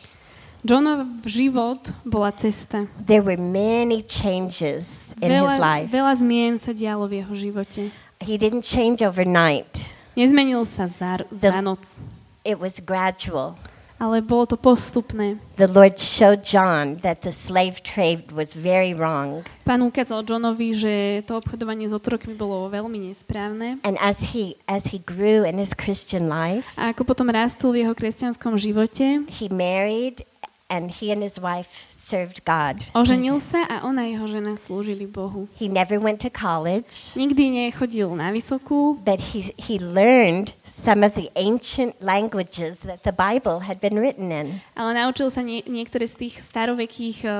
Johnov 0.62 1.26
život 1.26 1.90
bola 2.06 2.30
cesta. 2.30 2.86
There 3.02 3.18
were 3.18 3.34
many 3.40 3.98
changes 4.06 5.10
in 5.18 5.34
his 5.34 5.42
Veľa, 5.42 5.58
life. 5.58 5.88
veľa 5.90 6.14
zmien 6.22 6.54
sa 6.62 6.70
dialo 6.70 7.10
v 7.10 7.18
jeho 7.18 7.34
živote. 7.34 7.82
He 8.22 8.38
didn't 8.38 8.62
change 8.62 9.02
overnight, 9.02 9.90
Nezmenil 10.14 10.62
sa 10.68 10.86
za, 10.86 11.24
za 11.34 11.58
noc, 11.58 11.98
it 12.46 12.60
was 12.62 12.78
gradual. 12.78 13.58
ale 14.02 14.18
bolo 14.18 14.50
to 14.50 14.58
postupné. 14.58 15.38
The 15.54 15.70
Lord 15.70 15.94
showed 15.94 16.42
John 16.42 16.98
that 17.06 17.22
the 17.22 17.30
slave 17.30 17.86
trade 17.86 18.34
was 18.34 18.50
very 18.50 18.94
wrong. 18.98 19.46
Pán 19.62 19.78
ukázal 19.82 20.26
Johnovi, 20.26 20.74
že 20.74 20.94
to 21.22 21.38
obchodovanie 21.38 21.86
s 21.86 21.94
otrokmi 21.94 22.34
bolo 22.34 22.66
veľmi 22.66 22.98
nesprávne. 22.98 23.78
And 23.86 23.94
as 24.02 24.34
he, 24.34 24.58
as 24.66 24.90
he 24.90 24.98
grew 24.98 25.46
in 25.46 25.54
his 25.54 25.70
Christian 25.70 26.26
life, 26.26 26.74
A 26.74 26.90
ako 26.90 27.06
potom 27.06 27.30
rástol 27.30 27.78
v 27.78 27.86
jeho 27.86 27.94
kresťanskom 27.94 28.58
živote, 28.58 29.22
he 29.38 29.46
married 29.50 30.26
and 30.72 30.88
he 30.88 31.12
and 31.12 31.20
his 31.20 31.36
wife 31.36 31.92
served 31.92 32.40
God. 32.48 32.80
oženil 32.96 33.38
sa 33.44 33.68
a 33.68 33.84
ona 33.84 34.08
jeho 34.08 34.24
žena 34.24 34.56
slúžili 34.56 35.04
Bohu. 35.04 35.46
He 35.60 35.68
never 35.68 36.00
went 36.00 36.24
to 36.24 36.32
college, 36.32 37.12
Nikdy 37.12 37.68
nechodil 37.68 38.08
na 38.16 38.32
vysokú, 38.32 38.96
but 39.04 39.20
he, 39.32 39.52
he 39.60 39.76
learned 39.76 40.56
some 40.64 41.04
of 41.04 41.12
the 41.12 41.28
ancient 41.36 42.00
languages 42.00 42.82
that 42.88 43.04
the 43.04 43.12
Bible 43.12 43.68
had 43.68 43.78
been 43.84 44.00
written 44.00 44.32
in. 44.32 44.64
ale 44.72 44.96
naučil 44.96 45.28
sa 45.28 45.44
nie, 45.44 45.60
niektoré 45.68 46.08
z 46.08 46.26
tých 46.26 46.40
starovekých 46.40 47.28
uh, 47.28 47.34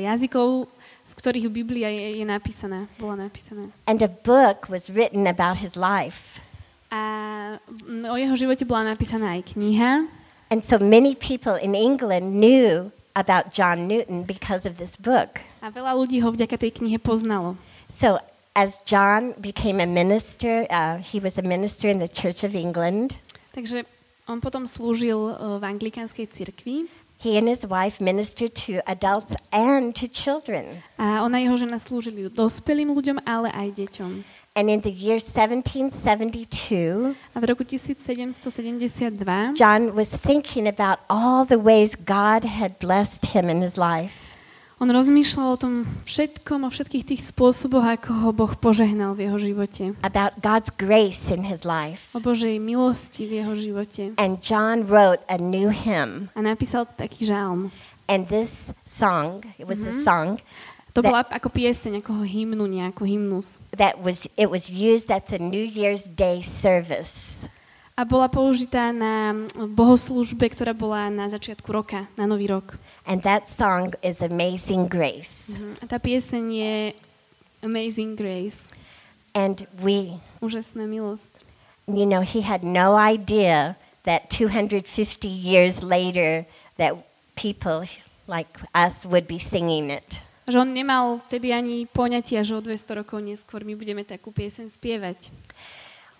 jazykov, 0.00 0.66
v 1.10 1.12
ktorých 1.14 1.46
Biblia 1.52 1.92
je, 1.92 2.20
je 2.20 2.24
napísaná, 2.24 2.88
bola 2.96 3.28
napísaná. 3.28 3.68
And 3.84 4.00
a 4.00 4.08
book 4.08 4.72
was 4.72 4.88
written 4.88 5.28
about 5.28 5.60
his 5.60 5.76
life. 5.76 6.40
A 6.90 7.00
mm, 7.70 8.10
o 8.10 8.16
jeho 8.18 8.34
živote 8.34 8.66
bola 8.66 8.90
napísaná 8.90 9.38
aj 9.38 9.54
kniha. 9.54 10.19
And 10.50 10.66
so 10.66 10.82
many 10.82 11.14
people 11.14 11.54
in 11.54 11.78
England 11.78 12.34
knew 12.34 12.90
about 13.14 13.54
John 13.54 13.86
Newton 13.86 14.24
because 14.26 14.66
of 14.66 14.82
this 14.82 14.98
book. 14.98 15.38
A 15.62 15.70
veľa 15.70 15.94
ľudí 15.94 16.18
ho 16.26 16.34
vďaka 16.34 16.58
tej 16.58 16.82
knihe 16.82 16.98
poznalo. 16.98 17.54
So 17.86 18.18
as 18.58 18.82
John 18.82 19.38
became 19.38 19.78
a 19.78 19.86
minister, 19.86 20.66
uh, 20.66 20.98
he 20.98 21.22
was 21.22 21.38
a 21.38 21.44
minister 21.46 21.86
in 21.86 22.02
the 22.02 22.10
Church 22.10 22.42
of 22.42 22.58
England. 22.58 23.14
Takže 23.54 23.86
on 24.26 24.42
potom 24.42 24.66
slúžil 24.66 25.38
uh, 25.38 25.62
v 25.62 25.64
anglikánskej 25.70 26.26
cirkvi 26.34 26.90
He 27.20 27.36
and 27.36 27.48
his 27.48 27.66
wife 27.66 28.00
ministered 28.00 28.54
to 28.64 28.80
adults 28.88 29.36
and 29.52 29.94
to 30.00 30.08
children. 30.08 30.64
a 30.96 31.20
ona 31.20 31.36
jeho 31.36 31.52
žena 31.60 31.76
slúžili 31.76 32.32
dospelým 32.32 32.96
ľuďom, 32.96 33.20
ale 33.28 33.52
aj 33.52 33.76
deťom. 33.76 34.24
And 34.60 34.68
in 34.68 34.84
the 34.84 34.92
year 34.92 35.16
1772, 35.16 37.16
A 37.32 37.40
v 37.40 37.44
roku 37.48 37.64
1772 37.64 39.56
John 39.56 39.96
was 39.96 40.12
thinking 40.12 40.68
about 40.68 41.00
all 41.08 41.48
the 41.48 41.56
ways 41.56 41.96
God 41.96 42.44
had 42.44 42.76
blessed 42.76 43.32
him 43.32 43.48
in 43.48 43.64
his 43.64 43.80
life. 43.80 44.36
On 44.76 44.84
rozmýšľal 44.84 45.48
o 45.48 45.56
tom 45.56 45.88
všetkom, 46.04 46.68
o 46.68 46.70
všetkých 46.72 47.08
tých 47.08 47.24
spôsoboch, 47.24 47.88
ako 47.88 48.12
ho 48.12 48.36
Boh 48.36 48.52
požehnal 48.52 49.16
v 49.16 49.32
jeho 49.32 49.40
živote. 49.40 49.96
about 50.04 50.44
God's 50.44 50.68
grace 50.76 51.32
in 51.32 51.48
his 51.48 51.64
life. 51.64 52.12
O 52.12 52.20
Božej 52.20 52.60
milosti 52.60 53.24
v 53.24 53.40
jeho 53.40 53.56
živote. 53.56 54.12
And 54.20 54.44
John 54.44 54.84
wrote 54.84 55.24
a 55.24 55.40
new 55.40 55.72
hymn. 55.72 56.28
A 56.36 56.44
napísal 56.44 56.84
taký 57.00 57.24
žalm. 57.24 57.72
And 58.12 58.28
this 58.28 58.76
song, 58.84 59.40
it 59.56 59.64
was 59.64 59.80
a 59.88 60.04
song 60.04 60.36
To 60.94 61.02
That- 61.02 61.10
bola 61.10 61.22
ako 61.30 61.48
pieseň, 61.54 62.02
ako 62.02 62.26
hymnu, 62.26 62.66
nejakú 62.66 63.06
hymnus. 63.06 63.62
that 63.70 64.02
was 64.02 64.26
it 64.34 64.50
was 64.50 64.66
used 64.66 65.06
at 65.10 65.30
the 65.30 65.38
New 65.38 65.62
Year's 65.62 66.10
Day 66.10 66.42
service. 66.42 67.46
A 67.94 68.02
bola 68.02 68.26
použitá 68.26 68.90
na 68.90 69.30
bohoslúžbe, 69.54 70.48
ktorá 70.50 70.72
bola 70.72 71.12
na 71.12 71.28
začiatku 71.28 71.68
roka, 71.68 72.08
na 72.16 72.24
Nový 72.24 72.48
rok. 72.48 72.74
And 73.04 73.20
that 73.22 73.44
song 73.46 73.92
is 74.00 74.24
Amazing 74.24 74.88
Grace. 74.88 75.52
Mhm. 75.52 75.78
A 75.78 75.84
tá 75.86 75.98
pieseň 76.00 76.44
je 76.48 76.74
Amazing 77.62 78.16
Grace. 78.16 78.56
And 79.36 79.68
we, 79.78 80.18
Úžasná 80.42 80.88
milosť. 80.88 81.30
you 81.86 82.06
know, 82.08 82.22
he 82.24 82.40
had 82.42 82.64
no 82.64 82.96
idea 82.96 83.76
that 84.08 84.26
250 84.32 85.28
years 85.28 85.84
later 85.84 86.46
that 86.80 86.96
people 87.36 87.84
like 88.26 88.58
us 88.74 89.04
would 89.06 89.28
be 89.28 89.38
singing 89.38 89.90
it. 89.92 90.18
Že 90.50 90.58
on 90.60 90.70
nemal 90.74 91.04
vtedy 91.24 91.54
ani 91.54 91.86
poňatia, 91.86 92.42
že 92.42 92.52
o 92.52 92.60
200 92.60 93.00
rokov 93.00 93.22
neskôr 93.22 93.62
my 93.62 93.78
budeme 93.78 94.02
takú 94.02 94.34
pieseň 94.34 94.66
spievať. 94.68 95.30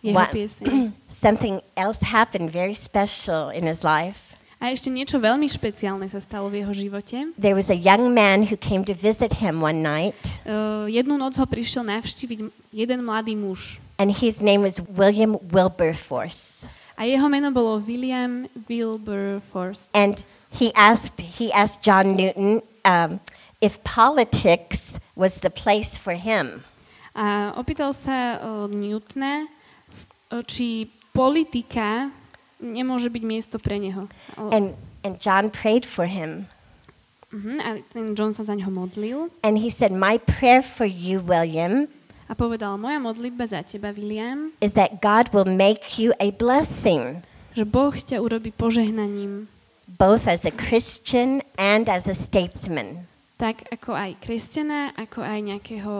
Jeho 0.01 0.15
Wha- 0.17 0.31
pieseň. 0.31 0.95
Something 1.11 1.59
else 1.75 2.01
happened 2.01 2.49
very 2.49 2.73
special 2.73 3.51
in 3.51 3.67
his 3.67 3.83
life. 3.83 4.33
A 4.61 4.69
ešte 4.71 4.93
niečo 4.93 5.17
veľmi 5.17 5.49
špeciálne 5.49 6.05
sa 6.05 6.21
stalo 6.21 6.53
v 6.53 6.61
jeho 6.61 6.73
živote. 6.77 7.33
There 7.41 7.57
was 7.57 7.73
a 7.73 7.77
young 7.77 8.13
man 8.13 8.45
who 8.45 8.61
came 8.61 8.85
to 8.85 8.93
visit 8.93 9.41
him 9.41 9.59
one 9.61 9.81
night, 9.81 10.17
Uh, 10.45 10.85
jednu 10.89 11.17
noc 11.17 11.37
ho 11.37 11.45
prišiel 11.45 11.85
navštíviť 11.85 12.39
jeden 12.73 13.01
mladý 13.05 13.37
muž. 13.37 13.81
and 14.01 14.13
his 14.13 14.41
name 14.41 14.61
was 14.65 14.81
William 14.85 15.37
Wilberforce. 15.49 16.65
A 16.97 17.09
jeho 17.09 17.29
meno 17.33 17.49
bolo 17.53 17.81
William 17.81 18.49
Wilberforce. 18.69 19.89
And 19.97 20.21
he 20.53 20.73
asked, 20.77 21.21
he 21.21 21.53
asked 21.53 21.81
John 21.81 22.17
Newton 22.17 22.61
um, 22.85 23.21
if 23.61 23.83
politics 23.85 24.99
was 25.15 25.41
the 25.45 25.53
place 25.53 25.97
for 26.01 26.17
him. 26.17 26.65
A 27.15 27.53
opýtal 27.59 27.93
sa 27.93 28.41
uh, 28.41 28.67
Newtona, 28.71 29.45
uh, 30.33 30.43
či 30.47 30.89
politika 31.13 32.09
nemôže 32.61 33.13
byť 33.13 33.25
miesto 33.25 33.57
pre 33.59 33.77
neho. 33.81 34.09
And, 34.37 34.77
and 35.05 35.21
John 35.21 35.51
prayed 35.51 35.85
for 35.85 36.07
him. 36.07 36.49
Mhm, 37.31 37.55
a 37.63 37.69
ten 37.95 38.19
John 38.19 38.35
sa 38.35 38.43
za 38.43 38.59
ňoho 38.59 38.75
modlil 38.75 39.31
And 39.47 39.63
he 39.63 39.71
said, 39.71 39.95
My 39.95 40.19
prayer 40.19 40.67
for 40.67 40.87
you, 40.87 41.23
William, 41.23 41.87
a 42.31 42.35
povedal, 42.39 42.79
moja 42.79 43.03
modlitba 43.03 43.43
za 43.47 43.67
teba, 43.67 43.91
William, 43.91 44.55
is 44.63 44.79
that 44.79 45.03
God 45.03 45.35
will 45.35 45.47
make 45.47 45.99
you 45.99 46.15
a 46.23 46.31
blessing, 46.31 47.27
že 47.59 47.67
Boh 47.67 47.91
ťa 47.91 48.23
urobí 48.23 48.55
požehnaním, 48.55 49.51
both 49.99 50.31
as 50.31 50.47
a 50.47 50.55
Christian 50.55 51.43
and 51.59 51.91
as 51.91 52.07
a 52.07 52.15
statesman. 52.15 53.10
Tak 53.41 53.65
ako 53.73 53.97
aj 53.97 54.21
kresťana, 54.21 54.93
ako 55.01 55.25
aj 55.25 55.39
nejakého 55.41 55.95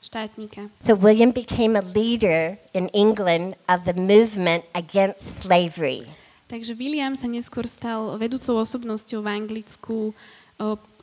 štátnika. 0.00 0.72
So 0.80 0.96
William 0.96 1.36
became 1.36 1.76
a 1.76 1.84
leader 1.84 2.56
in 2.72 2.88
England 2.96 3.60
of 3.68 3.84
the 3.84 3.92
movement 3.92 4.64
against 4.72 5.44
slavery. 5.44 6.08
Takže 6.48 6.72
William 6.80 7.12
sa 7.12 7.28
neskôr 7.28 7.68
stal 7.68 8.16
vedúcou 8.16 8.56
osobnosťou 8.64 9.20
v 9.20 9.28
Anglicku, 9.28 10.16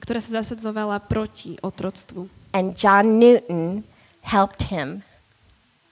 ktorá 0.01 0.17
sa 0.17 0.41
zasadzovala 0.41 0.97
proti 1.05 1.61
otroctvu. 1.61 2.25
And 2.49 2.73
John 2.73 3.21
Newton 3.21 3.85
helped 4.25 4.73
him. 4.73 5.05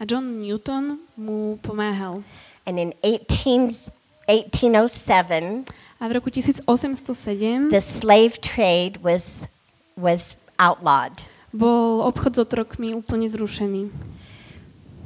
A 0.02 0.10
John 0.10 0.42
Newton 0.42 1.06
mu 1.14 1.62
pomáhal. 1.62 2.26
And 2.66 2.82
in 2.82 2.98
18, 3.06 3.94
1807, 4.26 5.70
A 6.04 6.10
v 6.12 6.20
roku 6.20 6.28
1807 6.28 7.72
the 7.72 7.80
slave 7.80 8.42
trade 8.44 9.00
was, 9.00 9.48
was 9.96 10.36
outlawed. 10.58 11.26
bol 11.54 12.02
obchod 12.02 12.34
s 12.34 12.40
otrokmi 12.42 12.98
úplne 12.98 13.30
zrušený. 13.30 13.94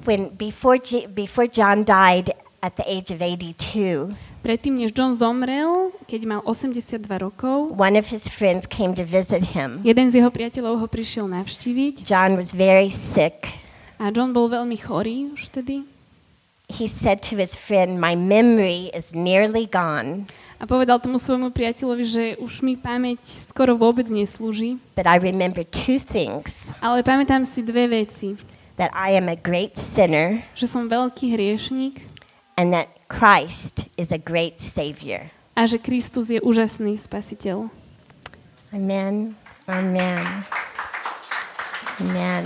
When, 0.08 0.32
before, 0.39 0.80
G, 0.80 1.04
before 1.12 1.52
John 1.52 1.84
died 1.84 2.32
at 2.63 2.80
the 2.80 2.88
age 2.88 3.12
of 3.12 3.19
82, 3.19 4.15
Predtým, 4.39 4.80
než 4.80 4.95
John 4.95 5.12
zomrel, 5.12 5.91
keď 6.08 6.21
mal 6.23 6.41
82 6.47 7.04
rokov, 7.19 7.76
one 7.76 8.00
of 8.00 8.08
his 8.08 8.32
friends 8.32 8.63
came 8.63 8.95
to 8.95 9.04
visit 9.04 9.52
him. 9.52 9.84
jeden 9.84 10.08
z 10.08 10.23
jeho 10.23 10.32
priateľov 10.32 10.80
ho 10.80 10.88
prišiel 10.88 11.28
navštíviť 11.28 12.08
John 12.08 12.39
was 12.39 12.56
very 12.56 12.88
sick. 12.88 13.43
a 14.00 14.08
John 14.08 14.32
bol 14.32 14.47
veľmi 14.47 14.80
chorý 14.80 15.36
už 15.36 15.52
vtedy. 15.52 15.84
He 16.71 16.88
said 16.88 17.19
to 17.28 17.36
his 17.36 17.60
friend, 17.60 18.00
My 18.00 18.15
memory 18.15 18.88
is 18.95 19.12
nearly 19.12 19.67
gone, 19.67 20.32
A 20.58 20.65
povedal 20.65 20.98
tomu 20.98 21.22
svojmu 21.22 21.54
priateľovi, 21.54 22.04
že 22.04 22.24
už 22.41 22.65
mi 22.65 22.74
pamäť 22.74 23.22
skoro 23.46 23.78
vôbec 23.78 24.10
neslúži, 24.10 24.82
but 24.98 25.06
I 25.06 25.22
remember 25.22 25.62
two 25.62 26.02
things 26.02 26.74
ale 26.82 27.06
pamätám 27.06 27.46
si 27.46 27.62
dve 27.62 27.86
veci. 27.86 28.34
that 28.82 28.89
I 28.93 29.13
am 29.13 29.30
a 29.30 29.38
great 29.38 29.78
sinner 29.78 30.41
Že 30.58 30.65
som 30.65 30.84
veľký 30.89 31.38
hriešnik 31.38 32.10
and 32.58 32.74
that 32.74 32.89
Christ 33.06 33.86
is 34.02 34.10
a 34.10 34.17
great 34.17 34.58
Savior. 34.58 35.30
a 35.54 35.70
že 35.70 35.78
Kristus 35.78 36.30
je 36.30 36.41
úžasný 36.41 36.98
spasiteľ. 36.98 37.70
Amen. 38.74 39.38
Amen. 39.70 40.26
Amen. 42.02 42.43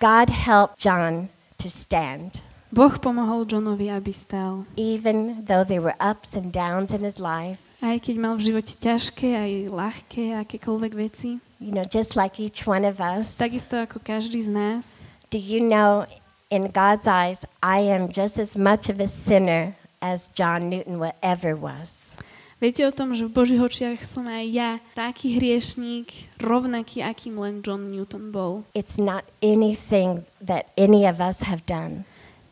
God 0.00 0.28
helped 0.28 0.80
John 0.80 1.32
to 1.60 1.68
stand, 1.72 2.43
Boh 2.74 2.98
pomohol 2.98 3.46
Johnovi, 3.46 3.86
aby 3.86 4.10
stál. 4.10 4.66
even 4.74 5.46
though 5.46 5.62
there 5.62 5.78
were 5.78 5.94
ups 6.02 6.34
and 6.34 6.50
downs 6.50 6.90
in 6.90 7.06
his 7.06 7.22
life. 7.22 7.62
Aj 7.78 7.94
keď 8.02 8.18
mal 8.18 8.34
v 8.34 8.50
živote 8.50 8.74
ťažké, 8.82 9.30
aj 9.30 9.52
ľahké, 9.70 10.34
akékoľvek 10.42 10.92
veci. 10.98 11.38
You 11.62 11.70
know, 11.70 11.86
just 11.86 12.18
like 12.18 12.42
each 12.42 12.66
one 12.66 12.82
of 12.82 12.98
us. 12.98 13.38
Takisto 13.38 13.78
ako 13.78 14.02
každý 14.02 14.42
z 14.42 14.50
nás. 14.50 14.98
Do 15.30 15.38
you 15.38 15.62
know, 15.62 16.02
in 16.50 16.74
God's 16.74 17.06
eyes, 17.06 17.46
I 17.62 17.86
am 17.86 18.10
just 18.10 18.42
as 18.42 18.58
much 18.58 18.90
of 18.90 18.98
a 18.98 19.06
sinner 19.06 19.78
as 20.02 20.26
John 20.34 20.66
Newton 20.66 20.98
ever 21.22 21.54
was. 21.54 22.10
Viete 22.58 22.82
o 22.86 22.90
tom, 22.90 23.14
že 23.14 23.28
v 23.28 23.34
Božích 23.38 23.62
očiach 23.62 24.02
som 24.02 24.26
aj 24.26 24.44
ja 24.50 24.70
taký 24.98 25.38
hriešník, 25.38 26.40
rovnaký, 26.42 27.06
akým 27.06 27.38
len 27.38 27.62
John 27.62 27.86
Newton 27.86 28.34
bol. 28.34 28.66
It's 28.74 28.98
not 28.98 29.22
anything 29.38 30.26
that 30.42 30.74
any 30.74 31.06
of 31.06 31.22
us 31.22 31.46
have 31.46 31.62
done. 31.70 32.02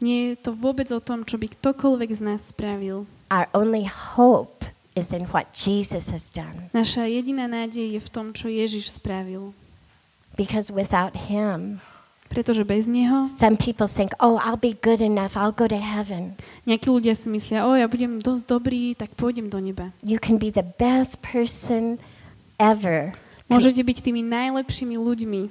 Nie 0.03 0.35
je 0.35 0.51
to 0.51 0.51
vôbec 0.51 0.91
o 0.91 0.99
tom, 0.99 1.23
čo 1.23 1.39
by 1.39 1.47
ktokoľvek 1.47 2.11
z 2.11 2.21
nás 2.27 2.43
spravil. 2.51 3.07
Our 3.31 3.47
only 3.55 3.87
hope 3.87 4.67
is 4.99 5.15
in 5.15 5.31
what 5.31 5.55
Jesus 5.55 6.11
has 6.11 6.29
done. 6.29 6.69
Naša 6.75 7.07
jediná 7.07 7.47
nádej 7.47 7.97
je 7.97 8.01
v 8.03 8.09
tom, 8.11 8.35
čo 8.35 8.51
Ježiš 8.51 8.99
spravil. 8.99 9.55
Because 10.35 10.75
without 10.75 11.31
Him, 11.31 11.79
Pretože 12.33 12.65
bez 12.65 12.89
Neho 12.89 13.29
some 13.37 13.61
people 13.61 13.85
think, 13.85 14.17
oh, 14.17 14.41
I'll 14.41 14.57
be 14.57 14.73
good 14.73 15.05
enough, 15.05 15.37
I'll 15.37 15.53
go 15.53 15.69
to 15.69 15.77
heaven. 15.77 16.41
nejakí 16.65 16.89
ľudia 16.89 17.13
si 17.13 17.29
myslia, 17.29 17.69
o, 17.69 17.77
ja 17.77 17.85
budem 17.85 18.25
dosť 18.25 18.43
dobrý, 18.49 18.97
tak 18.97 19.13
pôjdem 19.21 19.53
do 19.53 19.61
neba. 19.61 19.93
You 20.01 20.17
can 20.17 20.41
be 20.41 20.49
the 20.49 20.65
best 20.65 21.21
person 21.21 22.01
ever 22.57 23.13
Môžete 23.53 23.85
byť 23.85 23.99
tými 24.01 24.25
najlepšími 24.25 24.97
ľuďmi 24.97 25.43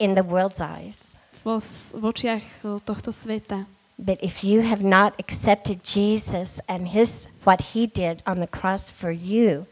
in 0.00 0.10
the 0.16 0.24
world's 0.24 0.56
eyes. 0.56 1.12
vo, 1.44 1.60
v 1.60 2.02
očiach 2.02 2.44
o, 2.64 2.80
tohto 2.80 3.12
sveta. 3.12 3.68
But 3.98 4.20
if 4.20 4.44
you 4.44 4.60
have 4.60 4.84
not 4.84 5.16
accepted 5.16 5.80
Jesus 5.82 6.60
and 6.68 6.92
his 6.92 7.28
what 7.48 7.72
he 7.72 7.86
did 7.88 8.20
on 8.28 8.40
the 8.44 8.46
cross 8.46 8.90
for 8.92 9.10
you, 9.10 9.64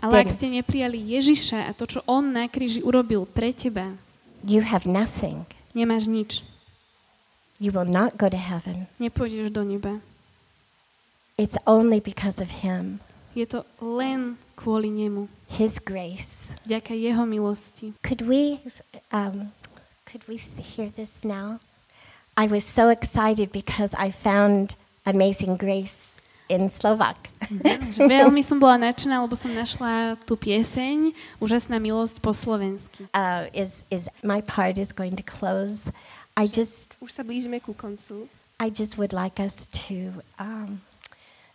Ale 0.00 0.24
ak 0.24 0.32
ste 0.32 0.48
neprijali 0.48 0.96
Ježiša 0.96 1.68
a 1.68 1.76
to, 1.76 1.84
čo 1.84 2.00
On 2.08 2.24
na 2.24 2.48
kríži 2.48 2.80
urobil 2.80 3.28
pre 3.28 3.52
teba, 3.52 4.00
you 4.40 4.64
have 4.64 4.88
nothing. 4.88 5.44
nemáš 5.76 6.08
nič. 6.08 6.40
You 7.60 7.68
will 7.76 7.84
not 7.84 8.16
go 8.16 8.32
to 8.32 8.40
heaven. 8.40 8.88
Nepôjdeš 8.96 9.52
do 9.52 9.60
neba. 9.60 10.00
It's 11.36 11.56
only 11.68 12.00
because 12.00 12.40
of 12.40 12.64
him, 12.64 13.00
Je 13.36 13.44
to 13.44 13.68
len 13.80 14.40
kvôli 14.56 14.88
Nemu. 14.88 15.28
his 15.52 15.76
grace. 15.76 16.56
Vďaka 16.64 16.96
Jeho 16.96 17.28
milosti. 17.28 17.92
Could 18.00 18.24
we 18.24 18.64
um, 19.12 19.52
could 20.08 20.24
we 20.24 20.40
hear 20.56 20.88
this 20.88 21.20
now? 21.24 21.60
I 22.40 22.46
was 22.46 22.64
so 22.64 22.88
excited 22.88 23.52
because 23.52 23.92
I 23.92 24.08
found 24.10 24.74
Amazing 25.04 25.56
Grace 25.60 26.16
in 26.48 26.72
Slovak. 26.72 27.28
Že 27.92 28.08
veľmi 28.16 28.40
som 28.40 28.56
bola 28.56 28.80
nadšená, 28.80 29.20
lebo 29.20 29.36
som 29.36 29.52
našla 29.52 30.16
tú 30.24 30.40
pieseň 30.40 31.12
Úžasná 31.36 31.76
milosť 31.76 32.24
po 32.24 32.32
slovensky. 32.32 33.04
uh, 33.12 33.52
is 33.52 33.84
is 33.92 34.08
my 34.24 34.40
part 34.40 34.80
is 34.80 34.88
going 34.88 35.20
to 35.20 35.26
close. 35.26 35.92
I 36.32 36.48
just 36.48 36.96
Už 37.04 37.12
sa 37.12 37.28
blížime 37.28 37.60
ku 37.60 37.76
koncu. 37.76 38.32
I 38.56 38.72
just 38.72 38.96
would 38.96 39.12
like 39.12 39.36
us 39.36 39.68
to 39.84 40.24
um, 40.40 40.80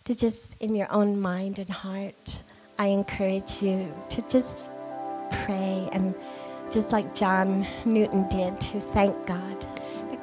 to 0.06 0.14
just 0.14 0.54
in 0.62 0.78
your 0.78 0.86
own 0.94 1.18
mind 1.18 1.58
and 1.58 1.66
heart. 1.66 2.46
I 2.78 2.94
encourage 2.94 3.58
you 3.58 3.90
to 4.14 4.22
just 4.30 4.62
pray 5.42 5.90
and 5.90 6.14
just 6.70 6.94
like 6.94 7.10
John 7.10 7.66
Newton 7.82 8.30
did, 8.30 8.54
to 8.70 8.78
thank 8.94 9.18
God. 9.26 9.75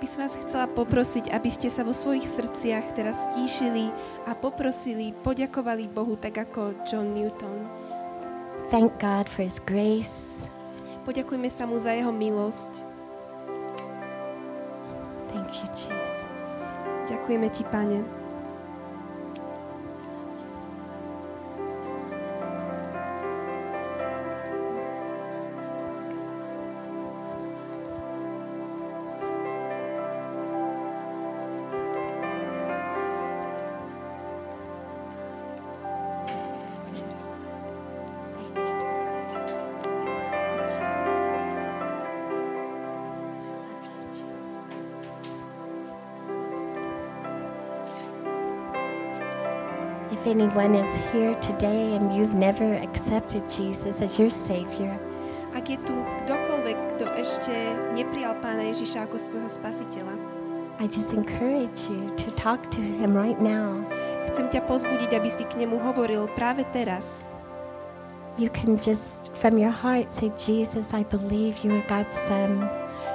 By 0.04 0.12
som 0.12 0.28
vás 0.28 0.36
chcela 0.36 0.68
poprosiť, 0.68 1.32
aby 1.32 1.48
ste 1.48 1.72
sa 1.72 1.88
vo 1.88 1.96
svojich 1.96 2.28
srdciach 2.28 2.92
teraz 2.92 3.24
stíšili 3.32 3.88
a 4.28 4.36
poprosili, 4.36 5.16
poďakovali 5.16 5.88
Bohu 5.88 6.20
tak 6.20 6.44
ako 6.44 6.76
John 6.84 7.16
Newton. 7.16 7.64
Thank 8.68 9.00
God 9.00 9.32
for 9.32 9.48
His 9.48 9.64
grace. 9.64 10.44
Poďakujme 11.08 11.48
sa 11.48 11.64
mu 11.64 11.80
za 11.80 11.96
jeho 11.96 12.12
milosť. 12.12 12.84
Thank 15.32 15.56
you, 15.64 15.72
Jesus. 15.72 16.44
Ďakujeme 17.08 17.48
ti, 17.48 17.64
Pane. 17.72 18.23
Anyone 50.34 50.74
is 50.74 50.90
here 51.14 51.36
today 51.46 51.94
and 51.94 52.10
you've 52.10 52.34
never 52.34 52.66
accepted 52.82 53.48
Jesus 53.48 54.02
as 54.02 54.18
your 54.18 54.34
Savior, 54.34 54.98
Ak 55.54 55.70
je 55.70 55.78
tu 55.86 55.94
kdokoľvek, 56.26 56.98
kto 56.98 57.06
ešte 57.22 57.54
neprijal 57.94 58.34
Pána 58.42 58.74
Ježiša 58.74 59.06
ako 59.06 59.22
svojho 59.22 59.46
spasiteľa, 59.46 60.18
I 60.82 60.90
just 60.90 61.14
encourage 61.14 61.86
you 61.86 62.10
to 62.18 62.34
talk 62.34 62.66
to 62.74 62.82
Him 62.82 63.14
right 63.14 63.38
now. 63.38 63.86
chcem 64.34 64.50
ťa 64.50 64.66
pozbudiť, 64.66 65.14
aby 65.14 65.30
si 65.30 65.46
k 65.46 65.54
nemu 65.62 65.78
hovoril 65.78 66.26
práve 66.34 66.66
teraz. 66.74 67.22
You 68.42 68.50
can 68.50 68.82
just, 68.82 69.30
from 69.38 69.62
your 69.62 69.70
heart, 69.70 70.10
say, 70.10 70.34
Jesus, 70.34 70.98
I 70.98 71.06
believe 71.06 71.62
you 71.62 71.78
are 71.78 71.86
God's 71.86 72.18
Son. 72.26 72.66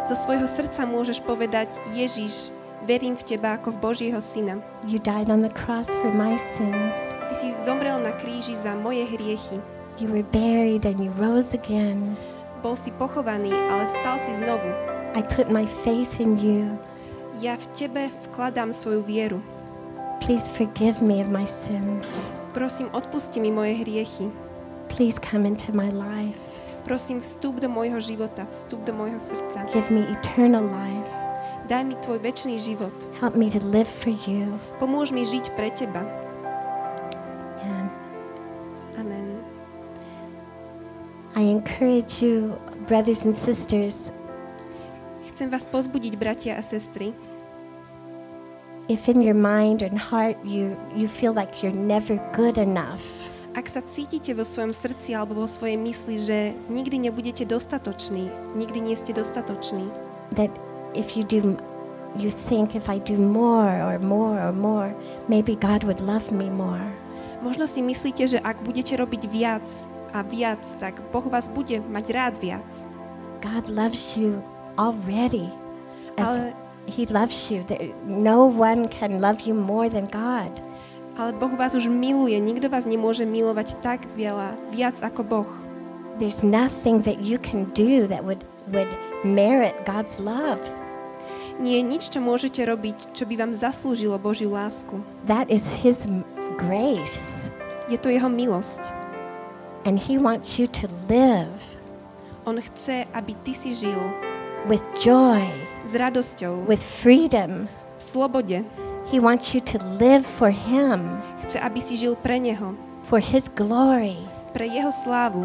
Zo 0.06 0.14
svojho 0.14 0.46
srdca 0.46 0.86
môžeš 0.86 1.18
povedať, 1.26 1.74
Ježiš, 1.90 2.54
verím 2.86 3.18
v 3.18 3.24
teba 3.34 3.58
ako 3.58 3.74
v 3.74 3.80
Božieho 3.82 4.20
syna. 4.22 4.62
You 4.86 5.02
died 5.02 5.32
on 5.32 5.42
the 5.42 5.50
cross 5.50 5.90
for 6.02 6.12
my 6.14 6.38
sins. 6.54 6.94
Ty 7.26 7.34
si 7.34 7.48
zomrel 7.64 7.98
na 7.98 8.14
kríži 8.18 8.54
za 8.54 8.76
moje 8.78 9.08
hriechy. 9.08 9.58
You 9.98 10.12
were 10.14 10.26
buried 10.30 10.86
and 10.86 11.02
you 11.02 11.10
rose 11.18 11.56
again. 11.56 12.14
Bol 12.62 12.78
si 12.78 12.94
pochovaný, 12.94 13.50
ale 13.50 13.90
vstal 13.90 14.18
si 14.18 14.34
znovu. 14.38 14.70
I 15.14 15.22
put 15.22 15.50
my 15.50 15.66
faith 15.86 16.22
in 16.22 16.38
you. 16.38 16.78
Ja 17.38 17.58
v 17.58 17.66
tebe 17.74 18.10
vkladám 18.30 18.74
svoju 18.74 19.02
vieru. 19.02 19.38
Please 20.22 20.46
forgive 20.50 21.02
me 21.02 21.22
of 21.22 21.30
my 21.30 21.46
sins. 21.46 22.06
Prosím, 22.54 22.90
odpusti 22.90 23.38
mi 23.38 23.54
moje 23.54 23.78
hriechy. 23.78 24.30
Please 24.90 25.18
come 25.22 25.46
into 25.46 25.70
my 25.70 25.90
life. 25.94 26.38
Prosím, 26.82 27.20
vstup 27.20 27.60
do 27.60 27.68
môjho 27.68 28.00
života, 28.00 28.48
vstup 28.50 28.82
do 28.82 28.96
môjho 28.96 29.20
srdca. 29.20 29.68
Give 29.70 29.86
me 29.92 30.08
eternal 30.10 30.64
life. 30.66 31.27
Daj 31.68 31.84
mi 31.84 31.94
tvoj 32.00 32.18
väčší 32.24 32.56
život. 32.56 32.96
Help 33.20 33.36
me 33.36 33.52
to 33.52 33.60
live 33.68 33.88
for 33.88 34.16
you. 34.24 34.56
Pomôž 34.80 35.12
mi 35.12 35.28
žiť 35.28 35.52
pre 35.52 35.68
teba. 35.68 36.00
Amen. 38.96 39.38
I 41.36 41.44
encourage 41.44 42.24
you, 42.24 42.56
brothers 42.88 43.22
and 43.28 43.36
sisters, 43.36 44.10
Chcem 45.28 45.54
vás 45.54 45.62
pozbudiť, 45.68 46.18
bratia 46.18 46.58
a 46.58 46.64
sestry. 46.66 47.14
if 48.88 49.06
in 49.06 49.20
your 49.22 49.36
mind 49.36 49.84
and 49.84 49.94
heart 49.94 50.34
you, 50.42 50.74
you 50.96 51.06
feel 51.06 51.30
like 51.30 51.62
you're 51.62 51.70
never 51.76 52.18
good 52.34 52.58
enough, 52.58 53.04
Ak 53.54 53.68
sa 53.70 53.82
cítite 53.86 54.34
vo 54.34 54.42
svojom 54.42 54.70
srdci 54.74 55.14
alebo 55.14 55.42
vo 55.42 55.48
svojej 55.50 55.76
mysli, 55.78 56.14
že 56.18 56.38
nikdy 56.70 57.10
nebudete 57.10 57.44
dostatoční, 57.44 58.30
nikdy 58.54 58.80
nie 58.80 58.96
ste 58.96 59.12
dostatoční, 59.12 59.86
that 60.34 60.50
if 60.98 61.16
you 61.16 61.22
do, 61.22 61.54
you 62.18 62.30
think 62.30 62.74
if 62.74 62.90
I 62.90 62.98
do 62.98 63.14
more 63.16 63.70
or 63.70 64.02
more 64.02 64.36
or 64.42 64.52
more, 64.52 64.90
maybe 65.30 65.54
God 65.54 65.86
would 65.86 66.02
love 66.02 66.34
me 66.34 66.50
more. 66.50 66.82
možno 67.42 67.70
si 67.70 67.78
myslíte, 67.82 68.26
že 68.26 68.38
ak 68.42 68.62
budete 68.66 68.98
robiť 68.98 69.30
viac 69.30 69.66
a 70.10 70.26
viac, 70.26 70.62
tak 70.82 70.98
Boh 71.14 71.24
vás 71.30 71.46
bude 71.46 71.78
mať 71.86 72.06
rád 72.10 72.34
viac. 72.42 72.66
God 73.38 73.70
loves 73.70 74.18
you 74.18 74.42
already. 74.74 75.46
Ale, 76.18 76.50
He 76.88 77.06
loves 77.06 77.52
you. 77.52 77.62
No 78.08 78.48
one 78.48 78.88
can 78.88 79.20
love 79.22 79.46
you 79.46 79.54
more 79.54 79.86
than 79.86 80.10
God. 80.10 80.50
ale 81.18 81.34
Boh 81.34 81.50
vás 81.58 81.74
už 81.74 81.90
miluje, 81.90 82.38
nikto 82.38 82.70
vás 82.70 82.86
nemôže 82.86 83.26
milovať 83.26 83.82
tak 83.82 84.06
veľa, 84.14 84.54
viac 84.70 85.02
ako 85.02 85.26
Boh. 85.26 85.50
There's 86.22 86.46
nothing 86.46 87.02
that 87.02 87.18
you 87.26 87.42
can 87.42 87.66
do 87.74 88.06
that 88.06 88.22
would, 88.22 88.46
would 88.70 88.90
merit 89.26 89.74
God's 89.82 90.22
love. 90.22 90.62
Nie 91.58 91.82
je 91.82 91.84
nič, 91.84 92.02
čo 92.14 92.22
môžete 92.22 92.62
robiť, 92.62 93.18
čo 93.18 93.26
by 93.26 93.34
vám 93.34 93.52
zaslúžilo 93.52 94.14
Božiu 94.22 94.54
lásku. 94.54 95.02
That 95.26 95.50
is 95.50 95.66
His 95.82 96.06
grace. 96.54 97.50
Je 97.90 97.98
to 97.98 98.14
Jeho 98.14 98.30
milosť. 98.30 98.86
And 99.82 99.98
He 99.98 100.18
wants 100.22 100.58
you 100.58 100.70
to 100.78 100.86
live 101.10 101.78
On 102.48 102.56
chce, 102.56 103.04
aby 103.12 103.36
ty 103.44 103.52
si 103.52 103.76
žil 103.76 103.98
with 104.64 104.80
joy, 105.04 105.44
s 105.84 105.92
radosťou, 105.92 106.64
with 106.64 106.80
freedom. 106.80 107.68
v 107.98 108.02
slobode. 108.02 108.58
He 109.12 109.20
wants 109.20 109.52
you 109.52 109.60
to 109.68 109.76
live 110.00 110.24
for 110.24 110.48
Him, 110.48 111.20
Chce, 111.44 111.60
aby 111.60 111.80
si 111.80 111.96
žil 111.96 112.16
pre 112.16 112.40
Neho, 112.40 112.72
for 113.04 113.20
His 113.20 113.50
glory. 113.52 114.16
pre 114.56 114.64
Jeho 114.64 114.88
slávu. 114.88 115.44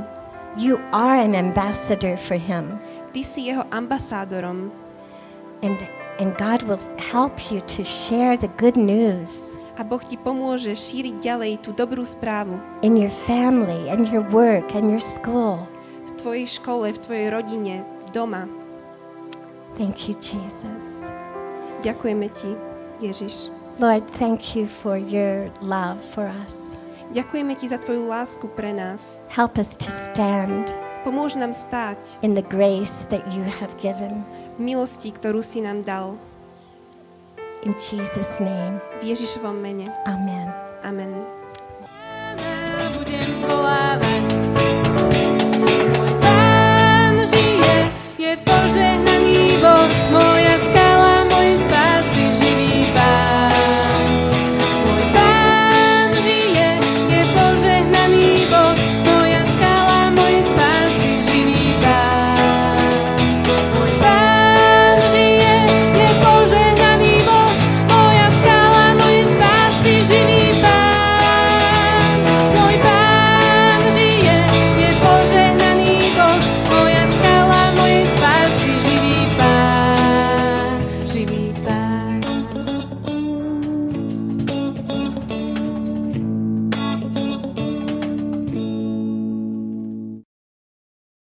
You 0.55 0.77
are 0.93 1.17
an 1.17 1.33
ambassador 1.33 2.15
for 2.15 2.37
Him. 2.37 2.79
Ty 3.11 3.21
si 3.25 3.51
Jeho 3.51 3.65
ambasádorom 3.73 4.71
And, 5.63 5.79
and 6.19 6.37
God 6.37 6.63
will 6.63 6.81
help 6.97 7.51
you 7.51 7.61
to 7.77 7.83
share 7.83 8.37
the 8.37 8.51
good 8.57 8.77
news 8.77 9.53
a 9.77 9.83
Boh 9.83 10.01
ti 10.01 10.21
pomôže 10.21 10.77
šíriť 10.77 11.15
ďalej 11.25 11.65
tú 11.65 11.73
dobrú 11.73 12.05
správu 12.05 12.61
in 12.85 12.93
your 12.93 13.09
family 13.09 13.89
and 13.89 14.05
your 14.09 14.21
work 14.29 14.77
and 14.77 14.89
your 14.89 15.01
school. 15.01 15.65
v 16.05 16.11
tvojej 16.21 16.47
škole, 16.61 16.93
v 16.93 16.99
tvojej 17.01 17.27
rodine, 17.33 17.75
doma. 18.13 18.45
Thank 19.73 20.05
you, 20.05 20.13
Jesus. 20.21 21.09
Ďakujeme 21.81 22.29
ti, 22.29 22.53
Ježiš. 23.01 23.49
Lord, 23.81 24.05
thank 24.21 24.53
you 24.53 24.69
for 24.69 25.01
your 25.01 25.49
love 25.65 25.97
for 26.13 26.29
us. 26.29 26.53
Ďakujeme 27.09 27.57
ti 27.57 27.65
za 27.65 27.81
tvoju 27.81 28.05
lásku 28.05 28.45
pre 28.53 28.69
nás. 28.69 29.25
Help 29.33 29.57
us 29.57 29.73
to 29.73 29.89
stand 30.13 30.69
Pomôž 31.03 31.35
nám 31.35 31.51
stáť 31.51 31.99
in 32.23 32.31
the 32.31 32.47
grace 32.47 33.03
that 33.11 33.27
you 33.35 33.43
have 33.43 33.75
given. 33.83 34.23
Milosti, 34.57 35.09
ktorú 35.09 35.41
si 35.41 35.61
nám 35.61 35.81
dal. 35.81 36.07
In 37.63 37.73
Jesus' 37.79 38.43
name, 38.43 38.83
V 38.99 39.15
Ježišovom 39.15 39.55
mene. 39.55 39.87
amen. 40.03 40.51
Amen. 40.83 41.15
Budem 42.99 43.29
zvolávať 43.39 44.12